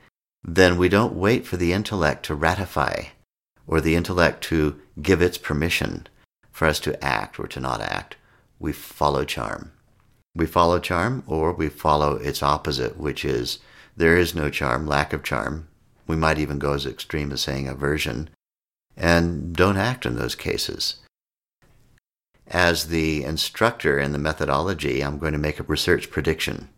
Then 0.44 0.78
we 0.78 0.90
don't 0.90 1.14
wait 1.14 1.46
for 1.46 1.58
the 1.58 1.74
intellect 1.74 2.26
to 2.26 2.36
ratify 2.36 3.06
or 3.68 3.80
the 3.80 3.96
intellect 3.96 4.44
to 4.46 4.80
give 5.02 5.22
its 5.22 5.38
permission 5.38 6.08
for 6.52 6.68
us 6.68 6.80
to 6.82 7.04
act 7.04 7.40
or 7.40 7.48
to 7.48 7.60
not 7.60 7.82
act. 7.82 8.16
We 8.60 8.74
follow 8.74 9.24
charm. 9.24 9.72
We 10.36 10.46
follow 10.46 10.80
charm 10.80 11.24
or 11.28 11.54
we 11.54 11.70
follow 11.70 12.16
its 12.16 12.42
opposite, 12.42 12.98
which 12.98 13.24
is 13.24 13.60
there 13.96 14.18
is 14.18 14.34
no 14.34 14.50
charm, 14.50 14.88
lack 14.88 15.14
of 15.14 15.24
charm. 15.24 15.68
We 16.08 16.16
might 16.16 16.40
even 16.40 16.60
go 16.60 16.74
as 16.74 16.86
extreme 16.86 17.32
as 17.32 17.42
saying 17.42 17.68
aversion 17.68 18.30
and 18.98 19.56
don't 19.56 19.78
act 19.78 20.06
in 20.06 20.16
those 20.16 20.36
cases. 20.36 20.98
As 22.48 22.88
the 22.88 23.24
instructor 23.24 23.98
in 23.98 24.12
the 24.12 24.18
methodology, 24.18 25.02
I'm 25.02 25.20
going 25.20 25.34
to 25.34 25.40
make 25.40 25.60
a 25.60 25.64
research 25.64 26.12
prediction. 26.12 26.70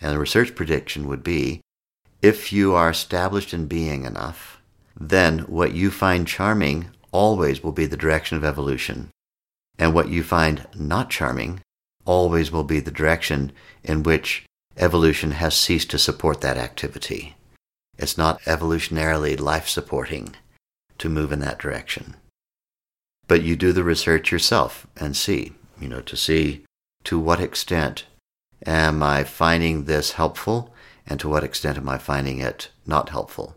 And 0.00 0.12
the 0.12 0.18
research 0.18 0.54
prediction 0.54 1.06
would 1.06 1.22
be 1.22 1.60
if 2.22 2.52
you 2.52 2.74
are 2.74 2.90
established 2.90 3.54
in 3.54 3.66
being 3.66 4.04
enough, 4.04 4.60
then 4.98 5.40
what 5.40 5.72
you 5.72 5.90
find 5.90 6.26
charming 6.26 6.90
always 7.12 7.62
will 7.62 7.72
be 7.72 7.86
the 7.86 7.96
direction 7.96 8.36
of 8.36 8.44
evolution. 8.44 9.08
And 9.78 9.94
what 9.94 10.08
you 10.08 10.22
find 10.22 10.66
not 10.74 11.10
charming 11.10 11.60
always 12.04 12.52
will 12.52 12.64
be 12.64 12.80
the 12.80 12.90
direction 12.90 13.52
in 13.82 14.02
which 14.02 14.44
evolution 14.76 15.32
has 15.32 15.56
ceased 15.56 15.90
to 15.90 15.98
support 15.98 16.40
that 16.40 16.56
activity. 16.56 17.36
It's 17.98 18.18
not 18.18 18.40
evolutionarily 18.42 19.38
life 19.38 19.68
supporting 19.68 20.36
to 20.98 21.08
move 21.08 21.32
in 21.32 21.40
that 21.40 21.58
direction. 21.58 22.16
But 23.26 23.42
you 23.42 23.56
do 23.56 23.72
the 23.72 23.84
research 23.84 24.32
yourself 24.32 24.86
and 24.96 25.16
see, 25.16 25.52
you 25.80 25.88
know, 25.88 26.00
to 26.02 26.16
see 26.16 26.64
to 27.04 27.18
what 27.18 27.40
extent 27.40 28.04
am 28.66 29.02
I 29.02 29.24
finding 29.24 29.84
this 29.84 30.12
helpful 30.12 30.74
and 31.10 31.20
to 31.20 31.28
what 31.28 31.44
extent 31.44 31.76
am 31.76 31.88
I 31.88 31.98
finding 31.98 32.38
it 32.38 32.70
not 32.86 33.10
helpful. 33.10 33.56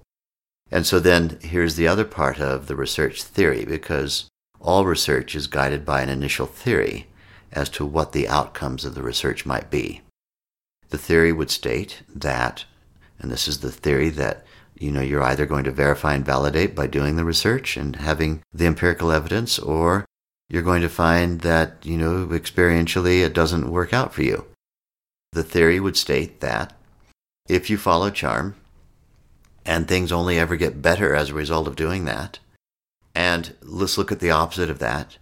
And 0.71 0.85
so 0.85 0.99
then 0.99 1.37
here's 1.41 1.75
the 1.75 1.87
other 1.87 2.03
part 2.03 2.39
of 2.39 2.67
the 2.67 2.75
research 2.75 3.23
theory 3.23 3.63
because 3.63 4.27
all 4.59 4.85
research 4.85 5.35
is 5.35 5.47
guided 5.47 5.85
by 5.85 6.01
an 6.01 6.09
initial 6.09 6.47
theory 6.47 7.07
as 7.51 7.69
to 7.69 7.85
what 7.85 8.11
the 8.11 8.27
outcomes 8.27 8.83
of 8.83 8.95
the 8.95 9.03
research 9.03 9.45
might 9.45 9.69
be. 9.69 10.01
The 10.89 10.97
theory 10.97 11.31
would 11.31 11.51
state 11.51 12.01
that, 12.13 12.65
and 13.19 13.31
this 13.31 13.47
is 13.47 13.59
the 13.59 13.71
theory 13.71 14.09
that 14.09 14.45
you 14.79 14.91
know, 14.91 15.01
you're 15.01 15.23
either 15.23 15.45
going 15.45 15.63
to 15.63 15.71
verify 15.71 16.13
and 16.13 16.25
validate 16.25 16.75
by 16.75 16.87
doing 16.87 17.15
the 17.15 17.23
research 17.23 17.77
and 17.77 17.95
having 17.95 18.41
the 18.51 18.65
empirical 18.65 19.11
evidence, 19.11 19.59
or 19.59 20.05
you're 20.49 20.63
going 20.63 20.81
to 20.81 20.89
find 20.89 21.41
that, 21.41 21.77
you 21.83 21.97
know, 21.97 22.27
experientially 22.27 23.23
it 23.23 23.33
doesn't 23.33 23.71
work 23.71 23.93
out 23.93 24.13
for 24.13 24.23
you. 24.23 24.45
The 25.31 25.43
theory 25.43 25.79
would 25.79 25.95
state 25.95 26.41
that 26.41 26.73
if 27.47 27.69
you 27.69 27.77
follow 27.77 28.10
charm, 28.10 28.56
and 29.65 29.88
things 29.88 30.12
only 30.12 30.38
ever 30.38 30.56
get 30.56 30.82
better 30.82 31.15
as 31.15 31.29
a 31.29 31.34
result 31.34 31.67
of 31.67 31.75
doing 31.75 32.06
that, 32.06 32.39
and 33.15 33.56
let's 33.62 33.97
look 33.97 34.12
at 34.12 34.19
the 34.19 34.32
opposite 34.32 34.69
of 34.69 34.79
that, 34.79 35.17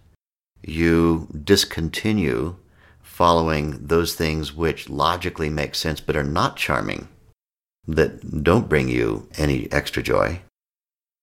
you 0.62 1.28
discontinue 1.44 2.56
following 3.02 3.86
those 3.86 4.14
things 4.14 4.54
which 4.54 4.88
logically 4.88 5.50
make 5.50 5.74
sense 5.74 6.00
but 6.00 6.16
are 6.16 6.24
not 6.24 6.56
charming 6.56 7.08
that 7.86 8.42
don't 8.42 8.68
bring 8.68 8.88
you 8.88 9.28
any 9.36 9.70
extra 9.72 10.02
joy. 10.02 10.40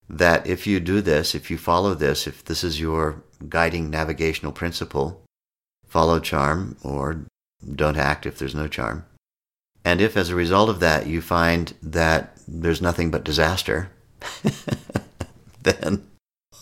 That 0.10 0.46
if 0.46 0.68
you 0.68 0.80
do 0.80 1.02
this, 1.02 1.36
if 1.36 1.50
you 1.50 1.58
follow 1.58 1.94
this, 1.94 2.28
if 2.28 2.44
this 2.44 2.64
is 2.64 2.80
your 2.80 3.24
guiding 3.48 3.90
navigational 3.90 4.52
principle, 4.52 5.22
follow 5.88 6.20
charm 6.20 6.78
or 6.84 7.26
don't 7.76 7.98
act 7.98 8.26
if 8.26 8.38
there's 8.38 8.56
no 8.56 8.68
charm. 8.68 9.06
And 9.84 10.02
if 10.02 10.18
as 10.18 10.30
a 10.30 10.36
result 10.36 10.70
of 10.70 10.80
that 10.82 11.08
you 11.08 11.22
find 11.22 11.74
that 11.82 12.38
there's 12.48 12.82
nothing 12.82 13.12
but 13.12 13.24
disaster, 13.24 13.90
then 15.64 16.06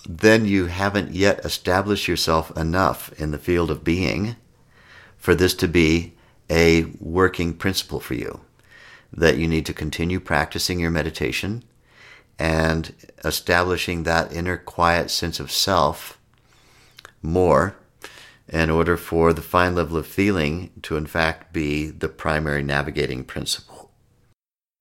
then 0.07 0.45
you 0.45 0.67
haven't 0.67 1.11
yet 1.11 1.43
established 1.43 2.07
yourself 2.07 2.55
enough 2.55 3.11
in 3.19 3.31
the 3.31 3.37
field 3.37 3.69
of 3.69 3.83
being 3.83 4.37
for 5.17 5.35
this 5.35 5.53
to 5.55 5.67
be 5.67 6.13
a 6.49 6.85
working 6.99 7.53
principle 7.53 7.99
for 7.99 8.13
you. 8.13 8.41
That 9.11 9.37
you 9.37 9.47
need 9.47 9.65
to 9.65 9.73
continue 9.73 10.19
practicing 10.19 10.79
your 10.79 10.91
meditation 10.91 11.63
and 12.39 12.93
establishing 13.25 14.03
that 14.03 14.31
inner 14.31 14.57
quiet 14.57 15.09
sense 15.09 15.39
of 15.39 15.51
self 15.51 16.19
more 17.21 17.75
in 18.49 18.69
order 18.69 18.97
for 18.97 19.33
the 19.33 19.41
fine 19.41 19.75
level 19.75 19.97
of 19.97 20.07
feeling 20.07 20.71
to 20.81 20.95
in 20.95 21.05
fact 21.05 21.51
be 21.53 21.89
the 21.89 22.09
primary 22.09 22.63
navigating 22.63 23.23
principle. 23.23 23.91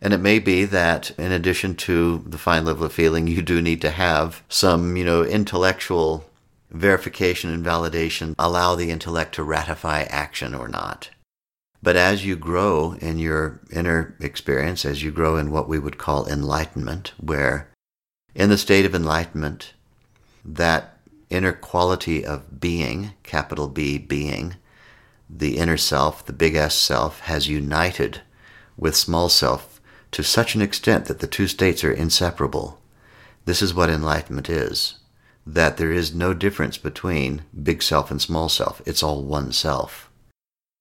And 0.00 0.12
it 0.12 0.18
may 0.18 0.38
be 0.38 0.64
that 0.66 1.10
in 1.18 1.32
addition 1.32 1.74
to 1.76 2.22
the 2.26 2.38
fine 2.38 2.64
level 2.64 2.84
of 2.84 2.92
feeling, 2.92 3.26
you 3.26 3.42
do 3.42 3.62
need 3.62 3.80
to 3.80 3.90
have 3.90 4.42
some, 4.48 4.96
you 4.96 5.04
know, 5.04 5.24
intellectual 5.24 6.28
verification 6.70 7.50
and 7.50 7.64
validation, 7.64 8.34
allow 8.38 8.74
the 8.74 8.90
intellect 8.90 9.34
to 9.36 9.42
ratify 9.42 10.02
action 10.02 10.54
or 10.54 10.68
not. 10.68 11.10
But 11.82 11.96
as 11.96 12.26
you 12.26 12.36
grow 12.36 12.96
in 13.00 13.18
your 13.18 13.60
inner 13.70 14.16
experience, 14.20 14.84
as 14.84 15.02
you 15.02 15.10
grow 15.10 15.36
in 15.36 15.50
what 15.50 15.68
we 15.68 15.78
would 15.78 15.98
call 15.98 16.26
enlightenment, 16.26 17.12
where 17.18 17.70
in 18.34 18.50
the 18.50 18.58
state 18.58 18.84
of 18.84 18.94
enlightenment, 18.94 19.72
that 20.44 20.95
inner 21.30 21.52
quality 21.52 22.24
of 22.24 22.60
being, 22.60 23.12
capital 23.22 23.68
B, 23.68 23.98
being, 23.98 24.56
the 25.28 25.58
inner 25.58 25.76
self, 25.76 26.24
the 26.24 26.32
big 26.32 26.54
S 26.54 26.74
self, 26.74 27.20
has 27.20 27.48
united 27.48 28.20
with 28.76 28.96
small 28.96 29.28
self 29.28 29.80
to 30.12 30.22
such 30.22 30.54
an 30.54 30.62
extent 30.62 31.06
that 31.06 31.18
the 31.18 31.26
two 31.26 31.48
states 31.48 31.82
are 31.82 31.92
inseparable. 31.92 32.80
This 33.44 33.60
is 33.60 33.74
what 33.74 33.90
enlightenment 33.90 34.48
is 34.48 34.98
that 35.46 35.76
there 35.76 35.92
is 35.92 36.12
no 36.12 36.34
difference 36.34 36.76
between 36.76 37.42
big 37.62 37.80
self 37.80 38.10
and 38.10 38.20
small 38.20 38.48
self. 38.48 38.82
It's 38.84 39.02
all 39.02 39.22
one 39.22 39.52
self. 39.52 40.10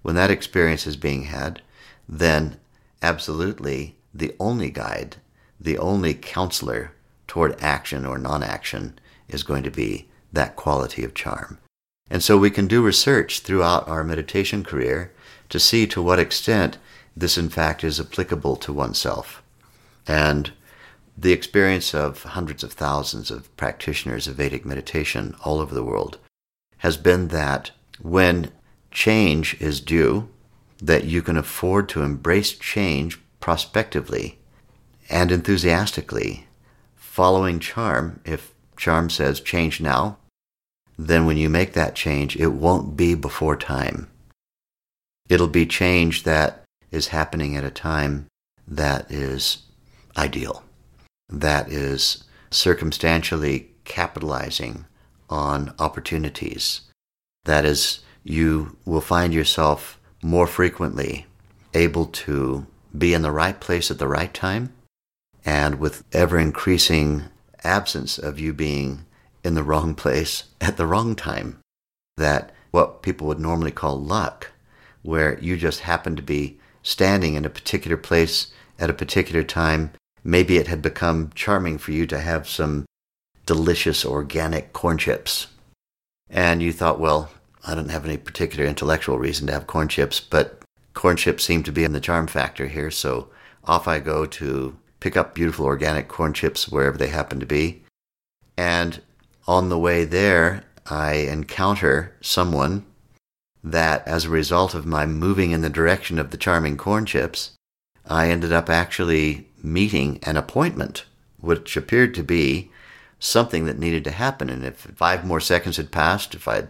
When 0.02 0.16
that 0.16 0.32
experience 0.32 0.88
is 0.88 0.98
being 0.98 1.24
had, 1.24 1.62
then 2.10 2.58
absolutely 3.02 3.96
the 4.14 4.36
only 4.40 4.72
guide, 4.72 5.18
the 5.60 5.78
only 5.78 6.16
counselor 6.16 6.94
toward 7.28 7.62
action 7.62 8.06
or 8.06 8.18
non 8.18 8.42
action 8.42 8.98
is 9.28 9.44
going 9.44 9.64
to 9.64 9.72
be 9.72 10.10
that 10.36 10.56
quality 10.56 11.04
of 11.04 11.14
charm. 11.14 11.58
And 12.10 12.24
so 12.24 12.38
we 12.38 12.52
can 12.52 12.68
do 12.68 12.84
research 12.84 13.40
throughout 13.40 13.88
our 13.88 14.04
meditation 14.04 14.64
career 14.64 15.12
to 15.50 15.60
see 15.60 15.88
to 15.88 16.02
what 16.02 16.20
extent 16.20 16.78
this 17.16 17.38
in 17.38 17.50
fact 17.50 17.84
is 17.84 18.00
applicable 18.00 18.56
to 18.58 18.74
oneself. 18.74 19.42
And 20.08 20.52
the 21.18 21.32
experience 21.32 21.96
of 21.96 22.24
hundreds 22.24 22.64
of 22.64 22.74
thousands 22.74 23.32
of 23.32 23.56
practitioners 23.58 24.28
of 24.28 24.36
Vedic 24.36 24.66
meditation 24.66 25.36
all 25.44 25.60
over 25.60 25.74
the 25.74 25.84
world 25.84 26.20
has 26.80 26.98
been 26.98 27.30
that 27.30 27.72
when 28.02 28.52
change 28.92 29.60
is 29.60 29.80
due, 29.80 30.30
that 30.82 31.06
you 31.06 31.22
can 31.22 31.38
afford 31.38 31.88
to 31.90 32.04
embrace 32.04 32.52
change 32.52 33.20
prospectively 33.40 34.38
and 35.10 35.32
enthusiastically, 35.32 36.48
following 36.96 37.60
charm. 37.60 38.20
If 38.26 38.54
charm 38.76 39.10
says 39.10 39.40
change 39.40 39.80
now, 39.80 40.18
then 40.98 41.26
when 41.26 41.38
you 41.38 41.50
make 41.50 41.74
that 41.74 41.96
change, 41.96 42.36
it 42.38 42.48
won't 42.48 42.96
be 42.96 43.16
before 43.16 43.56
time. 43.56 44.10
It'll 45.28 45.48
be 45.48 45.66
change 45.66 46.24
that 46.24 46.64
is 46.92 47.08
happening 47.08 47.58
at 47.58 47.64
a 47.64 47.72
time 47.72 48.28
that 48.68 49.12
is 49.12 49.64
ideal, 50.18 50.64
that 51.30 51.70
is 51.70 52.24
circumstantially 52.52 53.72
capitalizing 53.84 54.86
on 55.30 55.74
opportunities. 55.80 56.82
That 57.46 57.66
is, 57.66 58.00
you 58.24 58.78
will 58.86 59.02
find 59.02 59.34
yourself 59.34 60.00
more 60.24 60.48
frequently 60.48 61.26
able 61.74 62.06
to 62.06 62.66
be 62.98 63.14
in 63.14 63.22
the 63.22 63.32
right 63.32 63.60
place 63.60 63.92
at 63.92 64.00
the 64.00 64.08
right 64.08 64.34
time 64.34 64.74
and 65.46 65.80
with 65.80 66.04
ever 66.14 66.40
increasing 66.40 67.26
absence 67.64 68.18
of 68.18 68.40
you 68.40 68.54
being 68.54 69.05
in 69.46 69.54
the 69.54 69.64
wrong 69.64 69.96
place 69.96 70.46
at 70.60 70.78
the 70.78 70.88
wrong 70.88 71.16
time. 71.16 71.60
That 72.18 72.52
what 72.72 73.02
people 73.02 73.28
would 73.28 73.40
normally 73.40 73.72
call 73.72 74.00
luck, 74.00 74.52
where 75.02 75.40
you 75.40 75.56
just 75.56 75.82
happen 75.82 76.16
to 76.16 76.22
be 76.22 76.60
standing 76.82 77.36
in 77.36 77.46
a 77.46 77.50
particular 77.50 77.98
place 77.98 78.52
at 78.80 78.90
a 78.90 78.94
particular 78.94 79.44
time. 79.44 79.92
Maybe 80.24 80.58
it 80.58 80.68
had 80.68 80.82
become 80.82 81.32
charming 81.36 81.78
for 81.78 81.92
you 81.92 82.06
to 82.08 82.20
have 82.20 82.50
some 82.50 82.86
delicious 83.46 84.04
organic 84.04 84.74
corn 84.74 84.98
chips. 84.98 85.48
And 86.30 86.62
you 86.62 86.74
thought, 86.74 87.00
well, 87.00 87.30
I 87.66 87.76
don't 87.76 87.90
have 87.90 88.06
any 88.06 88.18
particular 88.18 88.66
intellectual 88.66 89.20
reason 89.20 89.48
to 89.48 89.54
have 89.54 89.68
corn 89.68 89.88
chips, 89.88 90.20
but 90.20 90.62
corn 90.94 91.18
chips 91.18 91.44
seem 91.44 91.64
to 91.64 91.72
be 91.72 91.84
in 91.84 91.94
the 91.94 92.00
charm 92.00 92.28
factor 92.28 92.68
here, 92.68 92.92
so 92.92 93.30
off 93.64 93.88
I 93.88 94.00
go 94.00 94.26
to 94.26 94.76
pick 95.00 95.16
up 95.16 95.36
beautiful 95.36 95.66
organic 95.66 96.08
corn 96.08 96.34
chips 96.34 96.70
wherever 96.70 96.98
they 96.98 97.08
happen 97.08 97.40
to 97.40 97.46
be. 97.46 97.84
And 98.58 99.02
on 99.48 99.70
the 99.70 99.80
way 99.80 100.06
there, 100.06 100.64
I 100.88 101.14
encounter 101.14 102.14
someone 102.22 102.86
that, 103.64 104.08
as 104.08 104.26
a 104.26 104.30
result 104.30 104.74
of 104.74 104.86
my 104.86 105.06
moving 105.06 105.52
in 105.52 105.62
the 105.62 105.70
direction 105.70 106.20
of 106.20 106.32
the 106.32 106.38
charming 106.38 106.78
corn 106.78 107.06
chips, 107.06 107.52
I 108.08 108.30
ended 108.30 108.54
up 108.54 108.70
actually 108.70 109.48
meeting 109.64 110.20
an 110.24 110.38
appointment, 110.38 111.06
which 111.40 111.76
appeared 111.76 112.14
to 112.16 112.24
be 112.24 112.72
something 113.20 113.66
that 113.66 113.80
needed 113.80 114.04
to 114.04 114.12
happen. 114.12 114.50
And 114.50 114.64
if 114.64 114.76
five 114.96 115.26
more 115.26 115.40
seconds 115.40 115.78
had 115.78 115.92
passed, 115.92 116.36
if 116.36 116.48
I'd 116.48 116.70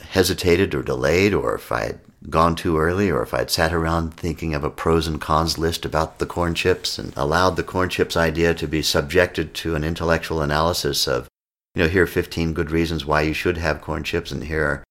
hesitated 0.00 0.74
or 0.74 0.82
delayed, 0.82 1.32
or 1.32 1.54
if 1.54 1.72
I'd 1.72 2.00
gone 2.28 2.54
too 2.54 2.78
early, 2.78 3.10
or 3.10 3.22
if 3.22 3.32
I'd 3.32 3.50
sat 3.50 3.72
around 3.72 4.12
thinking 4.12 4.54
of 4.54 4.64
a 4.64 4.70
pros 4.70 5.06
and 5.06 5.18
cons 5.18 5.56
list 5.56 5.86
about 5.86 6.18
the 6.18 6.26
corn 6.26 6.54
chips 6.54 6.98
and 6.98 7.14
allowed 7.16 7.56
the 7.56 7.62
corn 7.62 7.88
chips 7.88 8.16
idea 8.16 8.52
to 8.54 8.68
be 8.68 8.82
subjected 8.82 9.54
to 9.54 9.74
an 9.74 9.84
intellectual 9.84 10.42
analysis 10.42 11.08
of, 11.08 11.28
you 11.74 11.82
know, 11.82 11.88
here 11.88 12.02
are 12.02 12.06
15 12.06 12.52
good 12.52 12.70
reasons 12.70 13.04
why 13.04 13.22
you 13.22 13.32
should 13.32 13.56
have 13.56 13.80
corn 13.80 14.04
chips, 14.04 14.30
and 14.32 14.44
here 14.44 14.64
are 14.64 14.84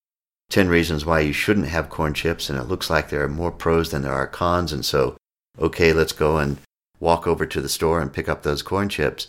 10 0.49 0.67
reasons 0.67 1.05
why 1.05 1.19
you 1.19 1.33
shouldn't 1.33 1.67
have 1.67 1.89
corn 1.89 2.13
chips, 2.13 2.49
and 2.49 2.57
it 2.57 2.67
looks 2.67 2.89
like 2.89 3.09
there 3.09 3.23
are 3.23 3.29
more 3.29 3.51
pros 3.51 3.91
than 3.91 4.01
there 4.01 4.13
are 4.13 4.27
cons, 4.27 4.71
and 4.71 4.85
so, 4.85 5.17
okay, 5.59 5.93
let's 5.93 6.13
go 6.13 6.37
and 6.37 6.57
walk 6.99 7.27
over 7.27 7.45
to 7.45 7.61
the 7.61 7.69
store 7.69 8.01
and 8.01 8.13
pick 8.13 8.27
up 8.27 8.43
those 8.43 8.61
corn 8.61 8.89
chips. 8.89 9.27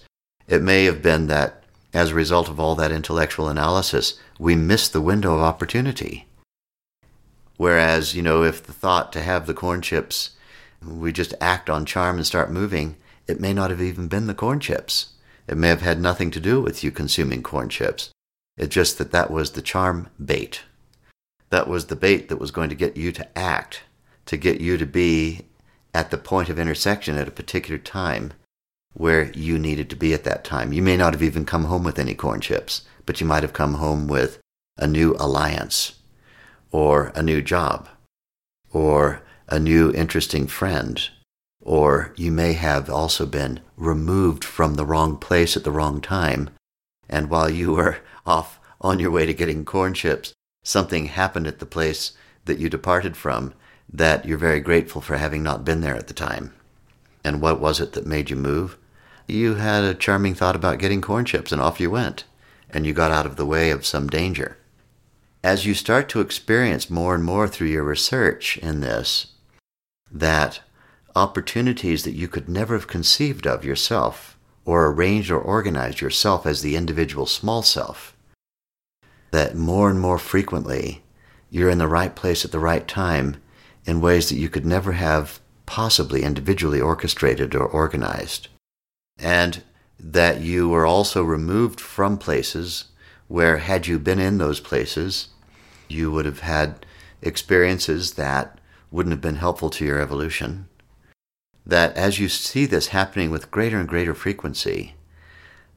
It 0.48 0.62
may 0.62 0.84
have 0.84 1.02
been 1.02 1.26
that 1.26 1.62
as 1.92 2.10
a 2.10 2.14
result 2.14 2.48
of 2.48 2.60
all 2.60 2.74
that 2.76 2.92
intellectual 2.92 3.48
analysis, 3.48 4.18
we 4.38 4.54
missed 4.54 4.92
the 4.92 5.00
window 5.00 5.34
of 5.34 5.40
opportunity. 5.40 6.26
Whereas, 7.56 8.14
you 8.14 8.22
know, 8.22 8.42
if 8.42 8.64
the 8.64 8.72
thought 8.72 9.12
to 9.12 9.22
have 9.22 9.46
the 9.46 9.54
corn 9.54 9.82
chips, 9.82 10.30
we 10.84 11.12
just 11.12 11.34
act 11.40 11.68
on 11.68 11.84
charm 11.84 12.16
and 12.16 12.26
start 12.26 12.50
moving, 12.50 12.96
it 13.26 13.40
may 13.40 13.52
not 13.52 13.70
have 13.70 13.82
even 13.82 14.08
been 14.08 14.28
the 14.28 14.34
corn 14.34 14.60
chips. 14.60 15.10
It 15.46 15.56
may 15.56 15.68
have 15.68 15.82
had 15.82 16.00
nothing 16.00 16.30
to 16.32 16.40
do 16.40 16.60
with 16.60 16.84
you 16.84 16.90
consuming 16.90 17.42
corn 17.42 17.68
chips. 17.68 18.10
It's 18.56 18.74
just 18.74 18.98
that 18.98 19.12
that 19.12 19.30
was 19.30 19.52
the 19.52 19.62
charm 19.62 20.08
bait. 20.22 20.62
That 21.50 21.68
was 21.68 21.86
the 21.86 21.96
bait 21.96 22.28
that 22.28 22.38
was 22.38 22.50
going 22.50 22.68
to 22.68 22.74
get 22.74 22.96
you 22.96 23.10
to 23.12 23.38
act, 23.38 23.82
to 24.26 24.36
get 24.36 24.60
you 24.60 24.76
to 24.76 24.86
be 24.86 25.46
at 25.92 26.10
the 26.10 26.18
point 26.18 26.48
of 26.48 26.58
intersection 26.58 27.16
at 27.16 27.28
a 27.28 27.32
particular 27.32 27.78
time 27.78 28.32
where 28.92 29.30
you 29.32 29.58
needed 29.58 29.88
to 29.90 29.96
be 29.96 30.12
at 30.12 30.24
that 30.24 30.44
time. 30.44 30.72
You 30.72 30.82
may 30.82 30.96
not 30.96 31.14
have 31.14 31.22
even 31.22 31.44
come 31.44 31.64
home 31.64 31.84
with 31.84 31.98
any 31.98 32.14
corn 32.14 32.40
chips, 32.40 32.82
but 33.06 33.20
you 33.20 33.26
might 33.26 33.42
have 33.42 33.52
come 33.52 33.74
home 33.74 34.08
with 34.08 34.38
a 34.76 34.86
new 34.86 35.14
alliance, 35.18 35.94
or 36.70 37.12
a 37.14 37.22
new 37.22 37.42
job, 37.42 37.88
or 38.72 39.22
a 39.48 39.58
new 39.58 39.92
interesting 39.92 40.46
friend, 40.46 41.10
or 41.70 42.12
you 42.16 42.32
may 42.32 42.52
have 42.54 42.90
also 42.90 43.24
been 43.24 43.60
removed 43.76 44.42
from 44.42 44.74
the 44.74 44.84
wrong 44.84 45.16
place 45.16 45.56
at 45.56 45.62
the 45.62 45.70
wrong 45.70 46.00
time. 46.00 46.50
And 47.08 47.30
while 47.30 47.48
you 47.48 47.74
were 47.74 47.98
off 48.26 48.58
on 48.80 48.98
your 48.98 49.12
way 49.12 49.24
to 49.24 49.32
getting 49.32 49.64
corn 49.64 49.94
chips, 49.94 50.32
something 50.64 51.04
happened 51.06 51.46
at 51.46 51.60
the 51.60 51.66
place 51.66 52.10
that 52.46 52.58
you 52.58 52.68
departed 52.68 53.16
from 53.16 53.54
that 53.88 54.24
you're 54.24 54.36
very 54.36 54.58
grateful 54.58 55.00
for 55.00 55.16
having 55.16 55.44
not 55.44 55.64
been 55.64 55.80
there 55.80 55.94
at 55.94 56.08
the 56.08 56.12
time. 56.12 56.52
And 57.22 57.40
what 57.40 57.60
was 57.60 57.78
it 57.78 57.92
that 57.92 58.04
made 58.04 58.30
you 58.30 58.36
move? 58.36 58.76
You 59.28 59.54
had 59.54 59.84
a 59.84 59.94
charming 59.94 60.34
thought 60.34 60.56
about 60.56 60.80
getting 60.80 61.00
corn 61.00 61.24
chips, 61.24 61.52
and 61.52 61.62
off 61.62 61.78
you 61.78 61.88
went, 61.88 62.24
and 62.68 62.84
you 62.84 62.92
got 62.92 63.12
out 63.12 63.26
of 63.26 63.36
the 63.36 63.46
way 63.46 63.70
of 63.70 63.86
some 63.86 64.08
danger. 64.08 64.58
As 65.44 65.66
you 65.66 65.74
start 65.74 66.08
to 66.08 66.20
experience 66.20 66.90
more 66.90 67.14
and 67.14 67.22
more 67.22 67.46
through 67.46 67.68
your 67.68 67.84
research 67.84 68.56
in 68.56 68.80
this, 68.80 69.28
that 70.10 70.62
opportunities 71.16 72.04
that 72.04 72.14
you 72.14 72.28
could 72.28 72.48
never 72.48 72.74
have 72.74 72.86
conceived 72.86 73.46
of 73.46 73.64
yourself, 73.64 74.38
or 74.64 74.86
arranged 74.86 75.30
or 75.30 75.40
organized 75.40 76.00
yourself 76.00 76.46
as 76.46 76.62
the 76.62 76.76
individual 76.76 77.26
small 77.26 77.62
self, 77.62 78.16
that 79.30 79.54
more 79.54 79.90
and 79.90 80.00
more 80.00 80.18
frequently 80.18 81.02
you're 81.50 81.70
in 81.70 81.78
the 81.78 81.88
right 81.88 82.14
place 82.14 82.44
at 82.44 82.52
the 82.52 82.58
right 82.58 82.86
time 82.86 83.36
in 83.84 84.00
ways 84.00 84.28
that 84.28 84.36
you 84.36 84.48
could 84.48 84.66
never 84.66 84.92
have 84.92 85.40
possibly 85.66 86.22
individually 86.22 86.80
orchestrated 86.80 87.54
or 87.54 87.66
organized. 87.66 88.48
And 89.18 89.62
that 89.98 90.40
you 90.40 90.68
were 90.68 90.86
also 90.86 91.22
removed 91.22 91.80
from 91.80 92.16
places 92.18 92.86
where, 93.28 93.58
had 93.58 93.86
you 93.86 93.98
been 93.98 94.18
in 94.18 94.38
those 94.38 94.60
places, 94.60 95.28
you 95.88 96.10
would 96.10 96.24
have 96.24 96.40
had 96.40 96.86
experiences 97.22 98.14
that 98.14 98.58
wouldn't 98.90 99.12
have 99.12 99.20
been 99.20 99.36
helpful 99.36 99.70
to 99.70 99.84
your 99.84 100.00
evolution. 100.00 100.68
That 101.70 101.96
as 101.96 102.18
you 102.18 102.28
see 102.28 102.66
this 102.66 102.88
happening 102.88 103.30
with 103.30 103.52
greater 103.52 103.78
and 103.78 103.88
greater 103.88 104.12
frequency, 104.12 104.96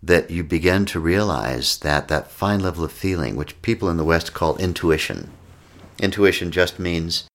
that 0.01 0.31
you 0.31 0.43
begin 0.43 0.85
to 0.87 0.99
realize 0.99 1.77
that 1.77 2.07
that 2.07 2.31
fine 2.31 2.61
level 2.61 2.83
of 2.83 2.91
feeling, 2.91 3.35
which 3.35 3.61
people 3.61 3.91
in 3.91 3.97
the 3.97 4.03
West 4.03 4.33
call 4.33 4.57
intuition, 4.57 5.29
intuition 5.99 6.49
just 6.49 6.79
means 6.79 7.29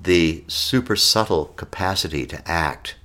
the 0.00 0.44
super 0.48 0.96
subtle 0.96 1.46
capacity 1.56 2.26
to 2.26 2.46
act 2.46 2.96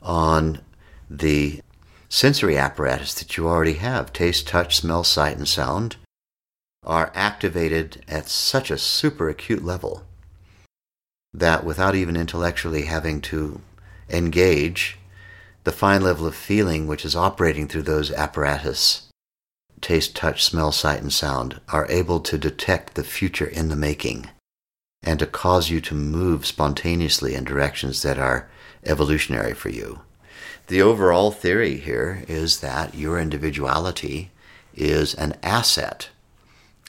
on 0.00 0.62
the 1.10 1.60
sensory 2.08 2.56
apparatus 2.56 3.12
that 3.12 3.36
you 3.36 3.46
already 3.46 3.74
have. 3.74 4.10
Taste, 4.10 4.48
touch, 4.48 4.74
smell, 4.74 5.04
sight, 5.04 5.36
and 5.36 5.46
sound 5.46 5.96
are 6.82 7.12
activated 7.14 8.02
at 8.08 8.26
such 8.26 8.70
a 8.70 8.78
super 8.78 9.28
acute 9.28 9.62
level 9.62 10.06
that 11.34 11.62
without 11.62 11.94
even 11.94 12.16
intellectually 12.16 12.86
having 12.86 13.20
to 13.20 13.60
engage, 14.10 14.98
the 15.64 15.72
fine 15.72 16.02
level 16.02 16.26
of 16.26 16.34
feeling 16.34 16.86
which 16.86 17.04
is 17.04 17.16
operating 17.16 17.68
through 17.68 17.82
those 17.82 18.10
apparatus 18.12 19.10
taste, 19.80 20.14
touch, 20.14 20.44
smell, 20.44 20.72
sight, 20.72 21.00
and 21.00 21.12
sound 21.12 21.60
are 21.68 21.86
able 21.88 22.20
to 22.20 22.38
detect 22.38 22.94
the 22.94 23.04
future 23.04 23.46
in 23.46 23.68
the 23.68 23.76
making 23.76 24.28
and 25.02 25.18
to 25.18 25.26
cause 25.26 25.70
you 25.70 25.80
to 25.80 25.94
move 25.94 26.44
spontaneously 26.44 27.34
in 27.34 27.44
directions 27.44 28.02
that 28.02 28.18
are 28.18 28.48
evolutionary 28.84 29.54
for 29.54 29.70
you. 29.70 30.00
The 30.66 30.82
overall 30.82 31.30
theory 31.30 31.78
here 31.78 32.24
is 32.28 32.60
that 32.60 32.94
your 32.94 33.18
individuality 33.18 34.30
is 34.74 35.14
an 35.14 35.34
asset 35.42 36.10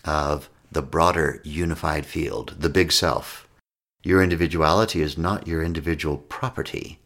of 0.03 0.49
the 0.71 0.81
broader 0.81 1.41
unified 1.43 2.05
field, 2.05 2.55
the 2.59 2.69
big 2.69 2.91
self. 2.91 3.47
Your 4.03 4.21
individuality 4.21 5.01
is 5.01 5.17
not 5.17 5.47
your 5.47 5.63
individual 5.63 6.17
property 6.17 6.99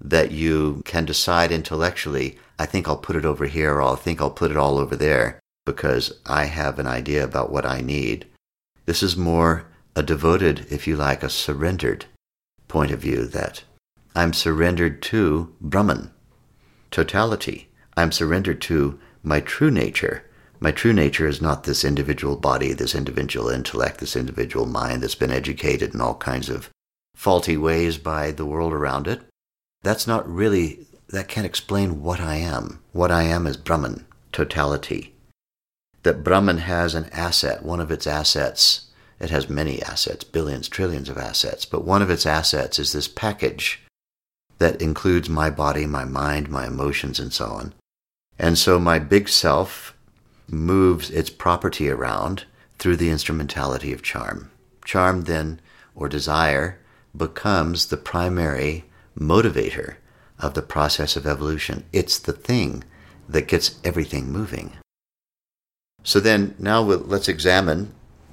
that 0.00 0.30
you 0.30 0.82
can 0.84 1.04
decide 1.04 1.50
intellectually, 1.50 2.38
I 2.58 2.66
think 2.66 2.86
I'll 2.88 2.96
put 2.96 3.16
it 3.16 3.24
over 3.24 3.46
here 3.46 3.74
or 3.74 3.82
I 3.82 3.94
think 3.96 4.20
I'll 4.20 4.30
put 4.30 4.50
it 4.50 4.56
all 4.56 4.78
over 4.78 4.96
there. 4.96 5.40
because 5.66 6.12
I 6.24 6.44
have 6.44 6.78
an 6.78 6.86
idea 6.86 7.22
about 7.24 7.50
what 7.50 7.66
I 7.66 7.80
need. 7.82 8.26
This 8.86 9.02
is 9.02 9.16
more 9.16 9.66
a 9.96 10.02
devoted, 10.02 10.66
if 10.70 10.86
you 10.86 10.96
like, 10.96 11.22
a 11.22 11.28
surrendered 11.28 12.06
point 12.68 12.92
of 12.92 13.00
view 13.00 13.26
that 13.26 13.64
I'm 14.14 14.32
surrendered 14.32 15.02
to 15.02 15.52
Brahman, 15.60 16.12
totality. 16.90 17.68
I'm 17.96 18.12
surrendered 18.12 18.62
to 18.62 18.98
my 19.22 19.40
true 19.40 19.70
nature. 19.70 20.24
My 20.60 20.70
true 20.70 20.92
nature 20.92 21.26
is 21.26 21.42
not 21.42 21.64
this 21.64 21.84
individual 21.84 22.36
body, 22.36 22.72
this 22.72 22.94
individual 22.94 23.48
intellect, 23.48 23.98
this 23.98 24.16
individual 24.16 24.66
mind 24.66 25.02
that's 25.02 25.14
been 25.14 25.32
educated 25.32 25.92
in 25.94 26.00
all 26.00 26.14
kinds 26.14 26.48
of 26.48 26.70
faulty 27.14 27.56
ways 27.56 27.98
by 27.98 28.30
the 28.30 28.46
world 28.46 28.72
around 28.72 29.08
it. 29.08 29.22
That's 29.86 30.08
not 30.08 30.28
really, 30.28 30.84
that 31.10 31.28
can't 31.28 31.46
explain 31.46 32.02
what 32.02 32.18
I 32.18 32.38
am. 32.38 32.80
What 32.90 33.12
I 33.12 33.22
am 33.22 33.46
is 33.46 33.56
Brahman, 33.56 34.04
totality. 34.32 35.14
That 36.02 36.24
Brahman 36.24 36.58
has 36.58 36.96
an 36.96 37.08
asset, 37.12 37.62
one 37.62 37.78
of 37.78 37.92
its 37.92 38.04
assets. 38.04 38.86
It 39.20 39.30
has 39.30 39.48
many 39.48 39.80
assets, 39.80 40.24
billions, 40.24 40.68
trillions 40.68 41.08
of 41.08 41.16
assets, 41.16 41.64
but 41.64 41.84
one 41.84 42.02
of 42.02 42.10
its 42.10 42.26
assets 42.26 42.80
is 42.80 42.92
this 42.92 43.06
package 43.06 43.80
that 44.58 44.82
includes 44.82 45.28
my 45.28 45.50
body, 45.50 45.86
my 45.86 46.04
mind, 46.04 46.48
my 46.48 46.66
emotions, 46.66 47.20
and 47.20 47.32
so 47.32 47.46
on. 47.46 47.72
And 48.40 48.58
so 48.58 48.80
my 48.80 48.98
big 48.98 49.28
self 49.28 49.96
moves 50.48 51.10
its 51.10 51.30
property 51.30 51.88
around 51.88 52.42
through 52.80 52.96
the 52.96 53.10
instrumentality 53.10 53.92
of 53.92 54.02
charm. 54.02 54.50
Charm 54.84 55.20
then, 55.20 55.60
or 55.94 56.08
desire, 56.08 56.80
becomes 57.16 57.86
the 57.86 57.96
primary 57.96 58.82
motivator 59.18 59.96
of 60.38 60.54
the 60.54 60.62
process 60.62 61.16
of 61.16 61.26
evolution. 61.26 61.84
It's 61.92 62.18
the 62.18 62.32
thing 62.32 62.84
that 63.28 63.48
gets 63.48 63.78
everything 63.84 64.30
moving. 64.30 64.72
So 66.02 66.20
then, 66.20 66.54
now 66.58 66.80
let's 66.80 67.28
examine 67.28 67.92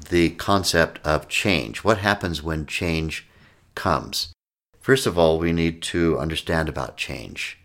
the 0.09 0.31
concept 0.31 0.99
of 1.03 1.27
change. 1.27 1.83
What 1.83 1.97
happens 1.99 2.43
when 2.43 2.65
change 2.65 3.27
comes? 3.73 4.31
First 4.79 5.07
of 5.07 5.17
all, 5.17 5.39
we 5.39 5.53
need 5.53 5.81
to 5.83 6.19
understand 6.19 6.69
about 6.69 6.97
change. 6.97 7.57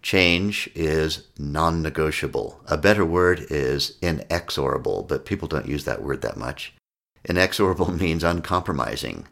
Change 0.00 0.68
is 0.74 1.28
non 1.38 1.80
negotiable. 1.80 2.60
A 2.66 2.76
better 2.76 3.04
word 3.04 3.46
is 3.50 3.98
inexorable, 4.02 5.04
but 5.04 5.24
people 5.24 5.46
don't 5.46 5.68
use 5.68 5.84
that 5.84 6.02
word 6.02 6.22
that 6.22 6.36
much. 6.36 6.74
Inexorable 7.24 7.92
means 8.00 8.24
uncompromising. 8.24 9.28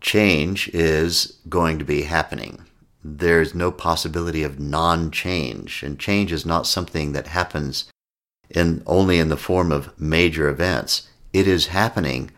Change 0.00 0.68
is 0.68 1.38
going 1.48 1.78
to 1.78 1.84
be 1.84 2.02
happening. 2.02 2.66
There's 3.04 3.54
no 3.54 3.72
possibility 3.72 4.42
of 4.42 4.60
non 4.60 5.10
change, 5.10 5.82
and 5.82 5.98
change 5.98 6.32
is 6.32 6.46
not 6.46 6.66
something 6.66 7.12
that 7.12 7.26
happens 7.28 7.90
in 8.48 8.82
only 8.86 9.18
in 9.18 9.28
the 9.28 9.36
form 9.36 9.72
of 9.72 9.98
major 9.98 10.48
events. 10.48 11.08
It 11.32 11.48
is 11.48 11.68
happening 11.68 12.30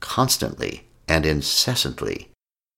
constantly 0.00 0.86
and 1.08 1.26
incessantly. 1.26 2.30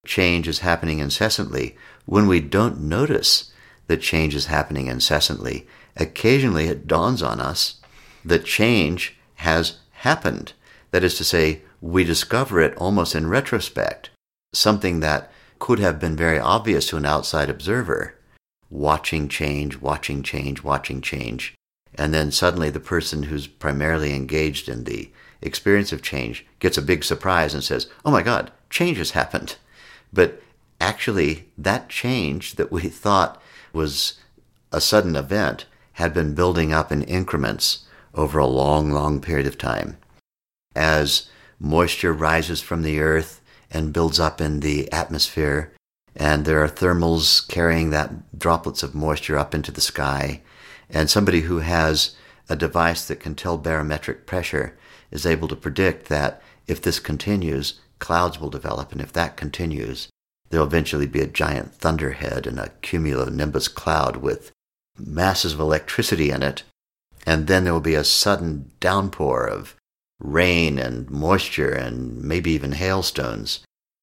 Change 0.06 0.48
is 0.48 0.60
happening 0.60 0.98
incessantly 0.98 1.76
when 2.06 2.26
we 2.26 2.40
don't 2.40 2.80
notice 2.80 3.52
that 3.86 4.00
change 4.00 4.34
is 4.34 4.46
happening 4.46 4.86
incessantly. 4.86 5.66
Occasionally 5.96 6.66
it 6.66 6.86
dawns 6.86 7.22
on 7.22 7.40
us 7.40 7.80
that 8.24 8.44
change 8.44 9.18
has 9.36 9.78
happened. 9.92 10.52
That 10.90 11.04
is 11.04 11.16
to 11.18 11.24
say, 11.24 11.62
we 11.80 12.04
discover 12.04 12.60
it 12.60 12.76
almost 12.76 13.14
in 13.14 13.28
retrospect, 13.28 14.10
something 14.52 15.00
that 15.00 15.30
could 15.60 15.78
have 15.78 16.00
been 16.00 16.16
very 16.16 16.40
obvious 16.40 16.88
to 16.88 16.96
an 16.96 17.06
outside 17.06 17.48
observer. 17.48 18.16
Watching 18.68 19.28
change, 19.28 19.76
watching 19.76 20.24
change, 20.24 20.64
watching 20.64 21.00
change. 21.00 21.54
And 21.94 22.12
then 22.12 22.32
suddenly 22.32 22.70
the 22.70 22.80
person 22.80 23.24
who's 23.24 23.46
primarily 23.46 24.12
engaged 24.14 24.68
in 24.68 24.84
the 24.84 25.10
experience 25.42 25.92
of 25.92 26.02
change 26.02 26.44
gets 26.58 26.76
a 26.78 26.82
big 26.82 27.04
surprise 27.04 27.54
and 27.54 27.62
says, 27.62 27.88
Oh 28.04 28.10
my 28.10 28.22
God, 28.22 28.50
change 28.68 28.98
has 28.98 29.12
happened. 29.12 29.56
But 30.12 30.42
actually, 30.80 31.48
that 31.56 31.88
change 31.88 32.56
that 32.56 32.72
we 32.72 32.82
thought 32.88 33.40
was 33.72 34.14
a 34.72 34.80
sudden 34.80 35.14
event 35.14 35.66
had 35.94 36.14
been 36.14 36.34
building 36.34 36.72
up 36.72 36.90
in 36.90 37.02
increments 37.02 37.84
over 38.14 38.38
a 38.38 38.46
long, 38.46 38.90
long 38.90 39.20
period 39.20 39.46
of 39.46 39.58
time. 39.58 39.98
As 40.74 41.28
moisture 41.58 42.12
rises 42.12 42.60
from 42.60 42.82
the 42.82 43.00
earth 43.00 43.39
and 43.70 43.92
builds 43.92 44.18
up 44.18 44.40
in 44.40 44.60
the 44.60 44.90
atmosphere, 44.92 45.72
and 46.16 46.44
there 46.44 46.62
are 46.62 46.68
thermals 46.68 47.46
carrying 47.48 47.90
that 47.90 48.38
droplets 48.38 48.82
of 48.82 48.94
moisture 48.94 49.38
up 49.38 49.54
into 49.54 49.70
the 49.70 49.80
sky, 49.80 50.40
and 50.88 51.08
somebody 51.08 51.42
who 51.42 51.58
has 51.58 52.16
a 52.48 52.56
device 52.56 53.06
that 53.06 53.20
can 53.20 53.34
tell 53.34 53.56
barometric 53.56 54.26
pressure 54.26 54.76
is 55.10 55.24
able 55.24 55.48
to 55.48 55.56
predict 55.56 56.08
that 56.08 56.42
if 56.66 56.82
this 56.82 56.98
continues, 56.98 57.80
clouds 57.98 58.40
will 58.40 58.50
develop, 58.50 58.92
and 58.92 59.00
if 59.00 59.12
that 59.12 59.36
continues, 59.36 60.08
There'll 60.50 60.66
eventually 60.66 61.06
be 61.06 61.20
a 61.20 61.26
giant 61.26 61.74
thunderhead 61.74 62.46
and 62.46 62.58
a 62.58 62.72
cumulonimbus 62.82 63.72
cloud 63.72 64.16
with 64.16 64.50
masses 64.98 65.54
of 65.54 65.60
electricity 65.60 66.30
in 66.30 66.42
it, 66.42 66.64
and 67.24 67.46
then 67.46 67.64
there 67.64 67.72
will 67.72 67.80
be 67.80 67.94
a 67.94 68.04
sudden 68.04 68.72
downpour 68.80 69.46
of 69.46 69.76
rain 70.20 70.78
and 70.78 71.10
moisture 71.10 71.72
and 71.72 72.22
maybe 72.22 72.52
even 72.52 72.72
hailstones. 72.72 73.60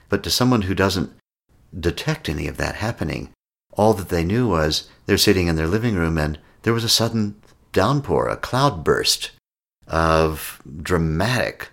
But 0.09 0.23
to 0.23 0.29
someone 0.29 0.63
who 0.63 0.75
doesn't 0.75 1.13
detect 1.77 2.27
any 2.27 2.47
of 2.47 2.57
that 2.57 2.75
happening, 2.75 3.29
all 3.73 3.93
that 3.93 4.09
they 4.09 4.25
knew 4.25 4.47
was 4.47 4.89
they're 5.05 5.17
sitting 5.17 5.47
in 5.47 5.55
their 5.55 5.67
living 5.67 5.95
room 5.95 6.17
and 6.17 6.39
there 6.63 6.73
was 6.73 6.83
a 6.83 6.89
sudden 6.89 7.41
downpour, 7.71 8.27
a 8.27 8.35
cloudburst 8.35 9.31
of 9.87 10.61
dramatic, 10.81 11.69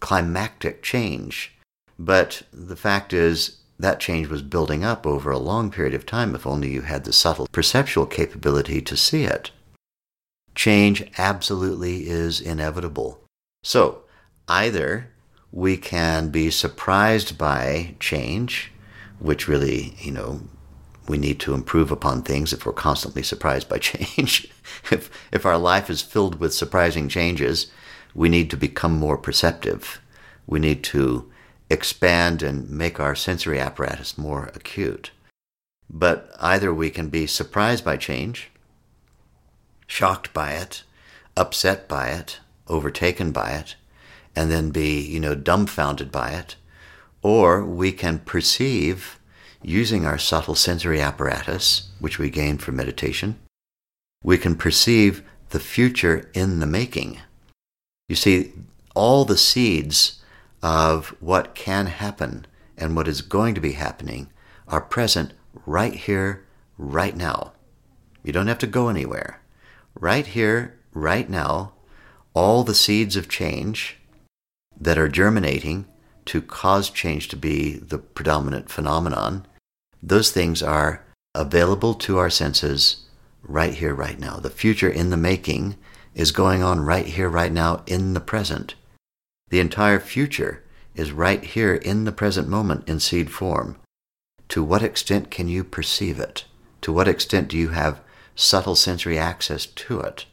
climactic 0.00 0.82
change. 0.82 1.54
But 1.98 2.42
the 2.52 2.76
fact 2.76 3.12
is, 3.12 3.58
that 3.78 4.00
change 4.00 4.28
was 4.28 4.42
building 4.42 4.84
up 4.84 5.06
over 5.06 5.30
a 5.30 5.38
long 5.38 5.70
period 5.70 5.94
of 5.94 6.06
time 6.06 6.34
if 6.34 6.46
only 6.46 6.72
you 6.72 6.82
had 6.82 7.04
the 7.04 7.12
subtle 7.12 7.46
perceptual 7.52 8.06
capability 8.06 8.80
to 8.80 8.96
see 8.96 9.24
it. 9.24 9.50
Change 10.54 11.10
absolutely 11.18 12.08
is 12.08 12.40
inevitable. 12.40 13.20
So, 13.66 14.04
either 14.46 15.08
we 15.50 15.76
can 15.76 16.28
be 16.28 16.52
surprised 16.52 17.36
by 17.36 17.96
change, 17.98 18.70
which 19.18 19.48
really, 19.48 19.96
you 19.98 20.12
know, 20.12 20.42
we 21.08 21.18
need 21.18 21.40
to 21.40 21.52
improve 21.52 21.90
upon 21.90 22.22
things 22.22 22.52
if 22.52 22.64
we're 22.64 22.72
constantly 22.72 23.24
surprised 23.24 23.68
by 23.68 23.78
change. 23.90 24.48
if, 24.92 25.10
if 25.32 25.44
our 25.44 25.58
life 25.58 25.90
is 25.90 26.00
filled 26.00 26.38
with 26.38 26.54
surprising 26.54 27.08
changes, 27.08 27.66
we 28.14 28.28
need 28.28 28.50
to 28.50 28.56
become 28.56 28.92
more 28.92 29.18
perceptive. 29.18 30.00
We 30.46 30.60
need 30.60 30.84
to 30.84 31.28
expand 31.68 32.44
and 32.44 32.70
make 32.70 33.00
our 33.00 33.16
sensory 33.16 33.58
apparatus 33.58 34.16
more 34.16 34.52
acute. 34.54 35.10
But 35.90 36.30
either 36.38 36.72
we 36.72 36.88
can 36.88 37.08
be 37.08 37.26
surprised 37.26 37.84
by 37.84 37.96
change, 37.96 38.48
shocked 39.88 40.32
by 40.32 40.52
it, 40.52 40.84
upset 41.36 41.88
by 41.88 42.10
it, 42.10 42.38
overtaken 42.68 43.32
by 43.32 43.50
it, 43.52 43.76
and 44.34 44.50
then 44.50 44.70
be, 44.70 45.00
you 45.00 45.20
know, 45.20 45.34
dumbfounded 45.34 46.12
by 46.12 46.30
it, 46.30 46.56
or 47.22 47.64
we 47.64 47.92
can 47.92 48.18
perceive 48.18 49.18
using 49.62 50.06
our 50.06 50.18
subtle 50.18 50.54
sensory 50.54 51.00
apparatus, 51.00 51.90
which 51.98 52.18
we 52.18 52.30
gain 52.30 52.58
from 52.58 52.76
meditation, 52.76 53.38
we 54.22 54.38
can 54.38 54.54
perceive 54.54 55.22
the 55.50 55.60
future 55.60 56.30
in 56.34 56.60
the 56.60 56.66
making. 56.66 57.18
You 58.08 58.16
see, 58.16 58.52
all 58.94 59.24
the 59.24 59.36
seeds 59.36 60.22
of 60.62 61.14
what 61.20 61.54
can 61.54 61.86
happen 61.86 62.46
and 62.76 62.94
what 62.94 63.08
is 63.08 63.22
going 63.22 63.54
to 63.54 63.60
be 63.60 63.72
happening 63.72 64.28
are 64.68 64.80
present 64.80 65.32
right 65.64 65.94
here, 65.94 66.44
right 66.78 67.16
now. 67.16 67.52
You 68.22 68.32
don't 68.32 68.48
have 68.48 68.58
to 68.58 68.66
go 68.66 68.88
anywhere. 68.88 69.40
Right 69.94 70.26
here, 70.26 70.78
right 70.92 71.28
now, 71.28 71.72
all 72.36 72.62
the 72.62 72.74
seeds 72.74 73.16
of 73.16 73.30
change 73.30 73.96
that 74.78 74.98
are 74.98 75.08
germinating 75.08 75.86
to 76.26 76.42
cause 76.42 76.90
change 76.90 77.28
to 77.28 77.36
be 77.36 77.78
the 77.78 77.96
predominant 77.96 78.68
phenomenon, 78.68 79.46
those 80.02 80.30
things 80.30 80.62
are 80.62 81.02
available 81.34 81.94
to 81.94 82.18
our 82.18 82.28
senses 82.28 83.06
right 83.42 83.72
here, 83.74 83.94
right 83.94 84.18
now. 84.18 84.36
The 84.36 84.50
future 84.50 84.90
in 84.90 85.08
the 85.08 85.16
making 85.16 85.76
is 86.14 86.30
going 86.30 86.62
on 86.62 86.80
right 86.80 87.06
here, 87.06 87.30
right 87.30 87.52
now, 87.52 87.82
in 87.86 88.12
the 88.12 88.20
present. 88.20 88.74
The 89.48 89.60
entire 89.60 89.98
future 89.98 90.62
is 90.94 91.12
right 91.12 91.42
here 91.42 91.74
in 91.74 92.04
the 92.04 92.12
present 92.12 92.48
moment 92.48 92.86
in 92.86 93.00
seed 93.00 93.30
form. 93.30 93.76
To 94.50 94.62
what 94.62 94.82
extent 94.82 95.30
can 95.30 95.48
you 95.48 95.64
perceive 95.64 96.20
it? 96.20 96.44
To 96.82 96.92
what 96.92 97.08
extent 97.08 97.48
do 97.48 97.56
you 97.56 97.70
have 97.70 98.00
subtle 98.34 98.76
sensory 98.76 99.18
access 99.18 99.64
to 99.64 100.00
it? 100.00 100.26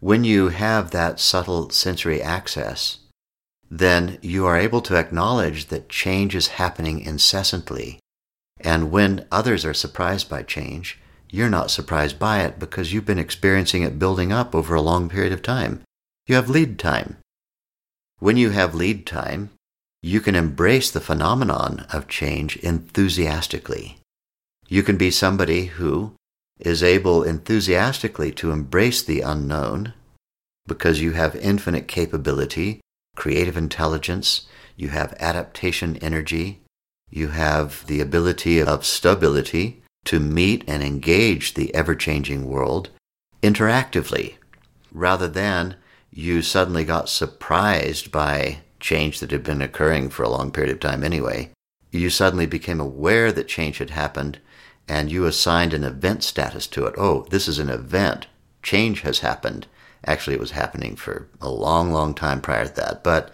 When 0.00 0.22
you 0.22 0.48
have 0.48 0.92
that 0.92 1.18
subtle 1.18 1.70
sensory 1.70 2.22
access, 2.22 2.98
then 3.70 4.18
you 4.22 4.46
are 4.46 4.56
able 4.56 4.80
to 4.82 4.96
acknowledge 4.96 5.66
that 5.66 5.88
change 5.88 6.34
is 6.34 6.48
happening 6.48 7.00
incessantly. 7.00 7.98
And 8.60 8.90
when 8.90 9.26
others 9.30 9.64
are 9.64 9.74
surprised 9.74 10.30
by 10.30 10.42
change, 10.42 10.98
you're 11.30 11.50
not 11.50 11.70
surprised 11.70 12.18
by 12.18 12.42
it 12.42 12.58
because 12.58 12.92
you've 12.92 13.04
been 13.04 13.18
experiencing 13.18 13.82
it 13.82 13.98
building 13.98 14.32
up 14.32 14.54
over 14.54 14.74
a 14.74 14.80
long 14.80 15.08
period 15.08 15.32
of 15.32 15.42
time. 15.42 15.82
You 16.26 16.36
have 16.36 16.48
lead 16.48 16.78
time. 16.78 17.16
When 18.18 18.36
you 18.36 18.50
have 18.50 18.74
lead 18.74 19.06
time, 19.06 19.50
you 20.00 20.20
can 20.20 20.34
embrace 20.34 20.90
the 20.90 21.00
phenomenon 21.00 21.86
of 21.92 22.08
change 22.08 22.56
enthusiastically. 22.58 23.98
You 24.68 24.82
can 24.82 24.96
be 24.96 25.10
somebody 25.10 25.66
who 25.66 26.14
is 26.58 26.82
able 26.82 27.22
enthusiastically 27.22 28.32
to 28.32 28.50
embrace 28.50 29.02
the 29.02 29.20
unknown 29.20 29.92
because 30.66 31.00
you 31.00 31.12
have 31.12 31.34
infinite 31.36 31.88
capability, 31.88 32.80
creative 33.16 33.56
intelligence, 33.56 34.46
you 34.76 34.88
have 34.88 35.14
adaptation 35.18 35.96
energy, 35.98 36.60
you 37.10 37.28
have 37.28 37.86
the 37.86 38.00
ability 38.00 38.62
of 38.62 38.84
stability 38.84 39.82
to 40.04 40.20
meet 40.20 40.62
and 40.68 40.82
engage 40.82 41.54
the 41.54 41.74
ever 41.74 41.94
changing 41.94 42.46
world 42.46 42.90
interactively, 43.42 44.34
rather 44.92 45.28
than 45.28 45.76
you 46.10 46.42
suddenly 46.42 46.84
got 46.84 47.08
surprised 47.08 48.10
by 48.12 48.58
change 48.80 49.20
that 49.20 49.30
had 49.30 49.42
been 49.42 49.62
occurring 49.62 50.08
for 50.10 50.22
a 50.22 50.28
long 50.28 50.50
period 50.50 50.72
of 50.72 50.80
time 50.80 51.02
anyway. 51.02 51.50
You 51.90 52.10
suddenly 52.10 52.46
became 52.46 52.80
aware 52.80 53.32
that 53.32 53.48
change 53.48 53.78
had 53.78 53.90
happened 53.90 54.38
and 54.88 55.10
you 55.10 55.26
assigned 55.26 55.74
an 55.74 55.84
event 55.84 56.24
status 56.24 56.66
to 56.68 56.86
it. 56.86 56.94
Oh, 56.96 57.26
this 57.30 57.46
is 57.48 57.58
an 57.58 57.68
event. 57.68 58.26
Change 58.62 59.02
has 59.02 59.20
happened. 59.20 59.66
Actually, 60.06 60.34
it 60.34 60.40
was 60.40 60.52
happening 60.52 60.96
for 60.96 61.28
a 61.40 61.50
long, 61.50 61.92
long 61.92 62.14
time 62.14 62.40
prior 62.40 62.66
to 62.66 62.74
that, 62.74 63.04
but 63.04 63.30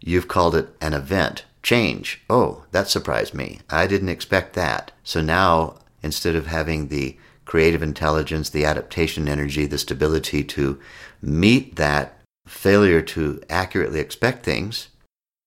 you've 0.00 0.28
called 0.28 0.54
it 0.54 0.68
an 0.80 0.92
event. 0.92 1.44
Change. 1.62 2.22
Oh, 2.28 2.64
that 2.72 2.88
surprised 2.88 3.34
me. 3.34 3.60
I 3.68 3.86
didn't 3.86 4.08
expect 4.08 4.54
that. 4.54 4.92
So 5.04 5.20
now, 5.20 5.76
instead 6.02 6.34
of 6.34 6.46
having 6.46 6.88
the 6.88 7.16
creative 7.44 7.82
intelligence, 7.82 8.50
the 8.50 8.64
adaptation 8.64 9.28
energy, 9.28 9.66
the 9.66 9.78
stability 9.78 10.44
to 10.44 10.80
meet 11.20 11.76
that 11.76 12.20
failure 12.46 13.02
to 13.02 13.42
accurately 13.50 14.00
expect 14.00 14.44
things, 14.44 14.88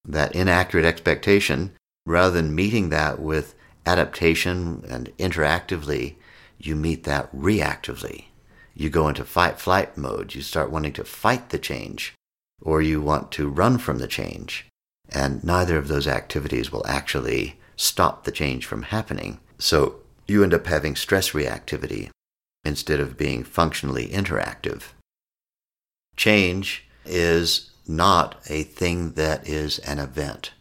that 0.06 0.36
inaccurate 0.36 0.86
expectation, 0.86 1.72
rather 2.06 2.34
than 2.36 2.54
meeting 2.54 2.90
that 2.90 3.20
with 3.20 3.56
adaptation 3.86 4.84
and 4.90 5.16
interactively, 5.18 6.16
you 6.58 6.76
meet 6.76 7.04
that 7.04 7.34
reactively. 7.36 8.26
You 8.74 8.90
go 8.90 9.08
into 9.08 9.24
fight 9.24 9.60
flight 9.60 9.98
mode. 9.98 10.34
You 10.34 10.42
start 10.42 10.72
wanting 10.72 10.94
to 10.94 11.04
fight 11.04 11.50
the 11.50 11.60
change, 11.60 12.14
or 12.62 12.82
you 12.82 13.02
want 13.02 13.32
to 13.34 13.50
run 13.50 13.78
from 13.78 14.00
the 14.00 14.08
change. 14.08 14.68
And 15.12 15.44
neither 15.44 15.78
of 15.78 15.88
those 15.88 16.08
activities 16.08 16.72
will 16.72 16.86
actually 16.88 17.60
stop 17.76 18.24
the 18.24 18.32
change 18.32 18.66
from 18.66 18.84
happening. 18.84 19.40
So 19.60 19.98
you 20.28 20.44
end 20.44 20.54
up 20.54 20.66
having 20.68 20.96
stress 20.96 21.32
reactivity 21.32 22.10
instead 22.64 23.00
of 23.00 23.18
being 23.18 23.44
functionally 23.44 24.08
interactive. 24.08 24.94
Change 26.16 26.88
is 27.06 27.72
not 27.88 28.42
a 28.50 28.64
thing 28.64 29.12
that 29.12 29.48
is 29.48 29.80
an 29.80 30.00
event 30.00 30.52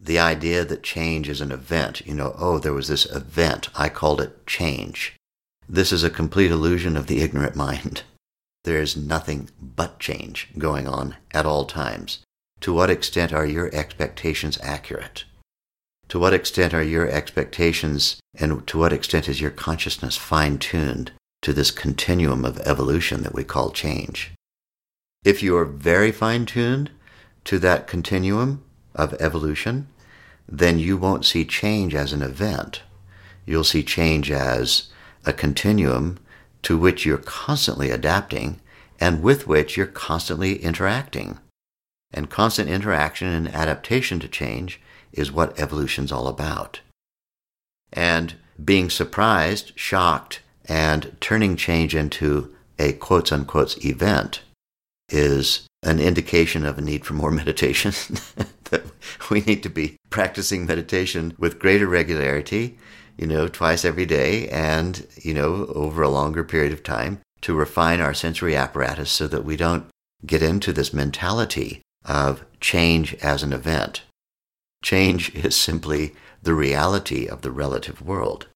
the 0.00 0.18
idea 0.18 0.64
that 0.64 0.82
change 0.82 1.28
is 1.28 1.40
an 1.40 1.52
event, 1.52 2.06
you 2.06 2.14
know, 2.14 2.34
oh, 2.38 2.58
there 2.58 2.72
was 2.72 2.88
this 2.88 3.06
event, 3.06 3.68
I 3.74 3.88
called 3.88 4.20
it 4.20 4.46
change. 4.46 5.16
This 5.68 5.92
is 5.92 6.04
a 6.04 6.10
complete 6.10 6.50
illusion 6.50 6.96
of 6.96 7.06
the 7.06 7.20
ignorant 7.20 7.56
mind. 7.56 8.02
There 8.64 8.82
is 8.82 8.96
nothing 8.96 9.48
but 9.62 9.98
change 9.98 10.48
going 10.58 10.86
on 10.86 11.16
at 11.32 11.46
all 11.46 11.64
times. 11.64 12.18
To 12.60 12.74
what 12.74 12.90
extent 12.90 13.32
are 13.32 13.46
your 13.46 13.74
expectations 13.74 14.58
accurate? 14.60 15.24
To 16.08 16.18
what 16.18 16.34
extent 16.34 16.74
are 16.74 16.82
your 16.82 17.08
expectations 17.08 18.20
and 18.34 18.66
to 18.66 18.78
what 18.78 18.92
extent 18.92 19.28
is 19.28 19.40
your 19.40 19.52
consciousness 19.52 20.16
fine 20.16 20.58
tuned 20.58 21.12
to 21.42 21.52
this 21.52 21.70
continuum 21.70 22.44
of 22.44 22.58
evolution 22.60 23.22
that 23.22 23.34
we 23.34 23.44
call 23.44 23.70
change? 23.70 24.32
If 25.24 25.42
you 25.42 25.56
are 25.56 25.64
very 25.64 26.12
fine 26.12 26.44
tuned 26.44 26.90
to 27.44 27.58
that 27.60 27.86
continuum, 27.86 28.64
of 28.98 29.14
evolution, 29.14 29.88
then 30.46 30.78
you 30.78 30.96
won't 30.96 31.24
see 31.24 31.44
change 31.44 31.94
as 31.94 32.12
an 32.12 32.22
event. 32.22 32.82
You'll 33.46 33.64
see 33.64 33.82
change 33.82 34.30
as 34.30 34.88
a 35.24 35.32
continuum 35.32 36.18
to 36.62 36.76
which 36.76 37.06
you're 37.06 37.18
constantly 37.18 37.90
adapting 37.90 38.60
and 39.00 39.22
with 39.22 39.46
which 39.46 39.76
you're 39.76 39.86
constantly 39.86 40.56
interacting. 40.62 41.38
And 42.12 42.30
constant 42.30 42.68
interaction 42.68 43.28
and 43.28 43.54
adaptation 43.54 44.18
to 44.20 44.28
change 44.28 44.80
is 45.12 45.30
what 45.30 45.58
evolution's 45.58 46.10
all 46.10 46.26
about. 46.26 46.80
And 47.92 48.34
being 48.62 48.90
surprised, 48.90 49.72
shocked, 49.76 50.40
and 50.64 51.16
turning 51.20 51.56
change 51.56 51.94
into 51.94 52.54
a 52.78 52.92
quotes 52.92 53.32
unquote 53.32 53.84
event 53.84 54.40
is 55.08 55.66
an 55.82 56.00
indication 56.00 56.64
of 56.64 56.78
a 56.78 56.82
need 56.82 57.04
for 57.04 57.14
more 57.14 57.30
meditation. 57.42 57.92
That 58.70 58.84
we 59.30 59.40
need 59.40 59.62
to 59.62 59.68
be 59.68 59.96
practicing 60.10 60.66
meditation 60.66 61.34
with 61.38 61.58
greater 61.58 61.86
regularity, 61.86 62.78
you 63.16 63.26
know, 63.26 63.48
twice 63.48 63.84
every 63.84 64.06
day 64.06 64.48
and, 64.48 65.06
you 65.16 65.34
know, 65.34 65.66
over 65.74 66.02
a 66.02 66.08
longer 66.08 66.44
period 66.44 66.72
of 66.72 66.82
time 66.82 67.20
to 67.40 67.54
refine 67.54 68.00
our 68.00 68.14
sensory 68.14 68.56
apparatus 68.56 69.10
so 69.10 69.28
that 69.28 69.44
we 69.44 69.56
don't 69.56 69.86
get 70.26 70.42
into 70.42 70.72
this 70.72 70.92
mentality 70.92 71.82
of 72.04 72.44
change 72.60 73.14
as 73.16 73.42
an 73.42 73.52
event. 73.52 74.02
Change 74.82 75.34
is 75.34 75.56
simply 75.56 76.14
the 76.42 76.54
reality 76.54 77.26
of 77.26 77.42
the 77.42 77.50
relative 77.50 78.00
world. 78.00 78.46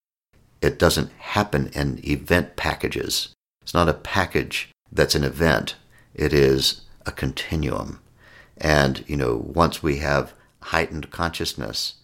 It 0.61 0.79
doesn't 0.79 1.11
happen 1.19 1.71
in 1.75 2.01
event 2.07 2.57
packages. 2.57 3.35
It's 3.63 3.75
not 3.75 3.89
a 3.89 3.95
package 3.95 4.71
that's 4.91 5.15
an 5.15 5.25
event. 5.25 5.75
It 6.15 6.33
is 6.33 6.83
a 7.05 7.11
continuum. 7.11 7.99
And, 8.63 9.05
you 9.09 9.17
know, 9.17 9.43
once 9.45 9.83
we 9.83 9.97
have 9.99 10.35
heightened 10.61 11.11
consciousness, 11.11 11.95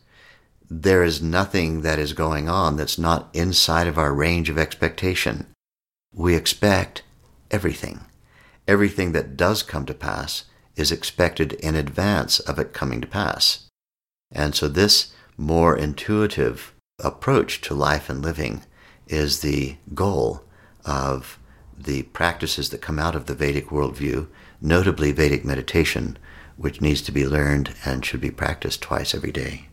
there 0.68 1.04
is 1.04 1.22
nothing 1.22 1.82
that 1.82 2.00
is 2.00 2.12
going 2.12 2.48
on 2.48 2.76
that's 2.76 2.98
not 2.98 3.30
inside 3.32 3.86
of 3.86 3.96
our 3.96 4.12
range 4.12 4.50
of 4.50 4.58
expectation. 4.58 5.46
We 6.12 6.34
expect 6.34 7.04
everything. 7.50 8.00
Everything 8.66 9.12
that 9.12 9.36
does 9.36 9.62
come 9.62 9.86
to 9.86 9.94
pass 9.94 10.44
is 10.74 10.90
expected 10.90 11.52
in 11.54 11.76
advance 11.76 12.40
of 12.40 12.58
it 12.58 12.72
coming 12.72 13.00
to 13.00 13.06
pass. 13.06 13.68
And 14.32 14.54
so 14.54 14.68
this 14.68 15.14
more 15.36 15.76
intuitive 15.76 16.74
approach 17.02 17.60
to 17.62 17.74
life 17.74 18.10
and 18.10 18.20
living 18.20 18.64
is 19.06 19.40
the 19.40 19.76
goal 19.94 20.42
of 20.84 21.38
the 21.78 22.02
practices 22.02 22.70
that 22.70 22.82
come 22.82 22.98
out 22.98 23.14
of 23.14 23.26
the 23.26 23.34
Vedic 23.34 23.68
worldview, 23.68 24.26
notably 24.60 25.12
Vedic 25.12 25.44
meditation, 25.44 26.18
which 26.58 26.80
needs 26.80 27.00
to 27.02 27.12
be 27.12 27.26
learned 27.26 27.72
and 27.84 28.04
should 28.04 28.20
be 28.20 28.30
practiced 28.30 28.82
twice 28.82 29.14
every 29.14 29.32
day. 29.32 29.68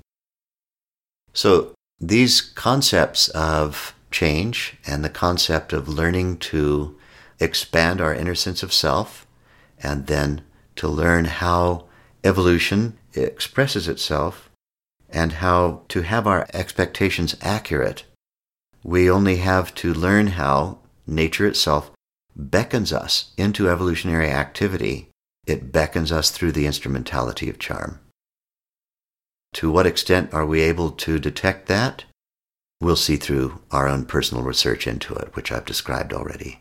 So, 1.34 1.74
these 2.00 2.40
concepts 2.40 3.28
of 3.30 3.96
change 4.12 4.78
and 4.86 5.04
the 5.04 5.10
concept 5.10 5.74
of 5.74 5.90
learning 5.90 6.38
to 6.38 6.96
expand 7.40 8.00
our 8.00 8.14
inner 8.14 8.36
sense 8.36 8.64
of 8.64 8.72
self 8.72 9.26
and 9.82 10.08
then 10.08 10.42
to 10.76 10.88
learn 10.88 11.26
how 11.26 11.86
evolution 12.24 12.98
expresses 13.14 13.88
itself 13.88 14.50
and 15.10 15.34
how 15.34 15.82
to 15.90 16.02
have 16.02 16.28
our 16.28 16.48
expectations 16.54 17.36
accurate, 17.42 18.04
we 18.84 19.10
only 19.10 19.38
have 19.38 19.74
to 19.76 19.94
learn 19.94 20.28
how 20.28 20.78
nature 21.08 21.48
itself 21.48 21.92
beckons 22.36 22.92
us 22.92 23.32
into 23.38 23.70
evolutionary 23.70 24.30
activity 24.30 25.10
it 25.46 25.72
beckons 25.72 26.12
us 26.12 26.32
through 26.32 26.52
the 26.52 26.66
instrumentality 26.66 27.50
of 27.50 27.60
charm. 27.60 28.00
To 29.54 29.72
what 29.72 29.86
extent 29.86 30.34
are 30.34 30.46
we 30.46 30.62
able 30.62 30.92
to 30.92 31.18
detect 31.20 31.68
that? 31.68 32.04
We'll 32.82 32.98
see 32.98 33.16
through 33.16 33.62
our 33.72 33.88
own 33.88 34.06
personal 34.06 34.44
research 34.44 34.86
into 34.86 35.14
it, 35.16 35.36
which 35.36 35.52
I've 35.52 35.66
described 35.66 36.14
already. 36.14 36.60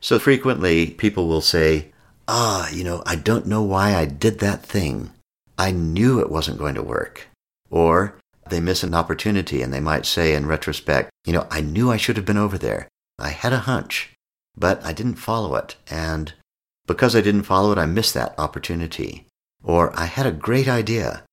So 0.00 0.18
frequently, 0.18 0.90
people 0.90 1.26
will 1.26 1.40
say, 1.40 1.92
Ah, 2.28 2.70
you 2.70 2.84
know, 2.84 3.02
I 3.04 3.16
don't 3.16 3.46
know 3.46 3.62
why 3.62 3.94
I 3.94 4.04
did 4.04 4.38
that 4.38 4.64
thing. 4.64 5.10
I 5.58 5.72
knew 5.72 6.20
it 6.20 6.30
wasn't 6.30 6.58
going 6.58 6.74
to 6.76 6.82
work. 6.82 7.28
Or 7.70 8.18
they 8.48 8.60
miss 8.60 8.82
an 8.82 8.94
opportunity 8.94 9.62
and 9.62 9.72
they 9.72 9.80
might 9.80 10.06
say 10.06 10.34
in 10.34 10.46
retrospect, 10.46 11.10
you 11.24 11.32
know, 11.32 11.46
I 11.50 11.60
knew 11.60 11.90
I 11.90 11.96
should 11.96 12.16
have 12.16 12.26
been 12.26 12.36
over 12.36 12.58
there. 12.58 12.88
I 13.18 13.30
had 13.30 13.52
a 13.52 13.58
hunch, 13.58 14.12
but 14.56 14.84
I 14.84 14.92
didn't 14.92 15.16
follow 15.16 15.54
it. 15.56 15.76
And 15.90 16.34
because 16.92 17.16
I 17.16 17.22
didn't 17.22 17.44
follow 17.44 17.72
it, 17.72 17.78
I 17.78 17.86
missed 17.86 18.12
that 18.12 18.34
opportunity. 18.36 19.26
Or 19.64 19.98
I 19.98 20.04
had 20.04 20.26
a 20.26 20.30
great 20.30 20.68
idea 20.68 21.24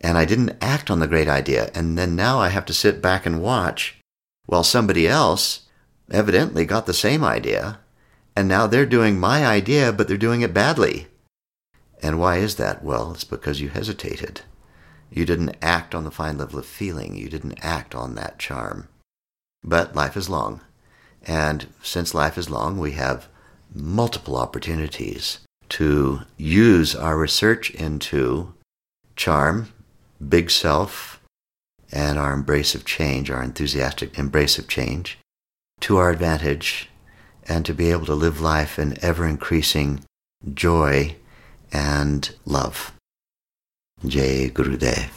and 0.00 0.16
I 0.16 0.24
didn't 0.24 0.56
act 0.60 0.88
on 0.88 1.00
the 1.00 1.08
great 1.08 1.28
idea. 1.28 1.72
And 1.74 1.98
then 1.98 2.14
now 2.14 2.38
I 2.38 2.50
have 2.50 2.64
to 2.66 2.72
sit 2.72 3.02
back 3.02 3.26
and 3.26 3.42
watch 3.42 3.98
while 4.46 4.62
somebody 4.62 5.08
else 5.08 5.62
evidently 6.12 6.64
got 6.64 6.86
the 6.86 6.94
same 6.94 7.24
idea. 7.24 7.80
And 8.36 8.46
now 8.46 8.68
they're 8.68 8.86
doing 8.86 9.18
my 9.18 9.44
idea, 9.44 9.92
but 9.92 10.06
they're 10.06 10.16
doing 10.16 10.42
it 10.42 10.54
badly. 10.54 11.08
And 12.00 12.20
why 12.20 12.36
is 12.36 12.54
that? 12.54 12.84
Well, 12.84 13.10
it's 13.12 13.24
because 13.24 13.60
you 13.60 13.70
hesitated. 13.70 14.42
You 15.10 15.26
didn't 15.26 15.56
act 15.60 15.92
on 15.92 16.04
the 16.04 16.12
fine 16.12 16.38
level 16.38 16.60
of 16.60 16.66
feeling. 16.66 17.16
You 17.16 17.28
didn't 17.28 17.58
act 17.60 17.96
on 17.96 18.14
that 18.14 18.38
charm. 18.38 18.86
But 19.64 19.96
life 19.96 20.16
is 20.16 20.30
long, 20.30 20.60
And 21.26 21.66
since 21.82 22.14
life 22.14 22.38
is 22.38 22.48
long, 22.48 22.78
we 22.78 22.92
have 22.92 23.26
multiple 23.74 24.36
opportunities 24.36 25.38
to 25.70 26.20
use 26.36 26.94
our 26.94 27.16
research 27.16 27.70
into 27.70 28.52
charm, 29.16 29.72
big 30.26 30.50
self, 30.50 31.20
and 31.92 32.18
our 32.18 32.32
embrace 32.32 32.74
of 32.74 32.84
change, 32.84 33.30
our 33.30 33.42
enthusiastic 33.42 34.18
embrace 34.18 34.58
of 34.58 34.68
change, 34.68 35.18
to 35.80 35.96
our 35.96 36.10
advantage, 36.10 36.88
and 37.48 37.64
to 37.64 37.74
be 37.74 37.90
able 37.90 38.06
to 38.06 38.14
live 38.14 38.40
life 38.40 38.78
in 38.78 38.96
ever 39.02 39.26
increasing 39.26 40.04
joy 40.54 41.16
and 41.72 42.34
love. 42.44 42.92
Jai 44.06 44.48
Guru 44.48 44.76
Deva. 44.76 45.10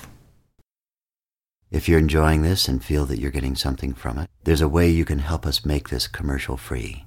If 1.72 1.90
you're 1.90 2.00
enjoying 2.00 2.44
this 2.44 2.68
and 2.68 2.84
feel 2.84 3.06
that 3.06 3.20
you're 3.20 3.32
getting 3.32 3.56
something 3.56 3.94
from 3.94 4.20
it, 4.20 4.30
there's 4.44 4.62
a 4.62 4.68
way 4.68 4.90
you 4.90 5.06
can 5.06 5.20
help 5.20 5.46
us 5.46 5.66
make 5.66 5.90
this 5.90 6.08
commercial 6.08 6.58
free. 6.58 7.06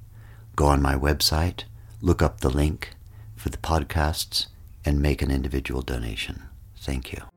Go 0.56 0.66
on 0.66 0.80
my 0.80 0.94
website, 0.94 1.64
look 2.00 2.22
up 2.22 2.40
the 2.40 2.48
link 2.48 2.94
for 3.36 3.50
the 3.50 3.58
podcasts, 3.58 4.46
and 4.86 5.02
make 5.02 5.20
an 5.20 5.30
individual 5.30 5.82
donation. 5.82 6.44
Thank 6.78 7.12
you. 7.12 7.35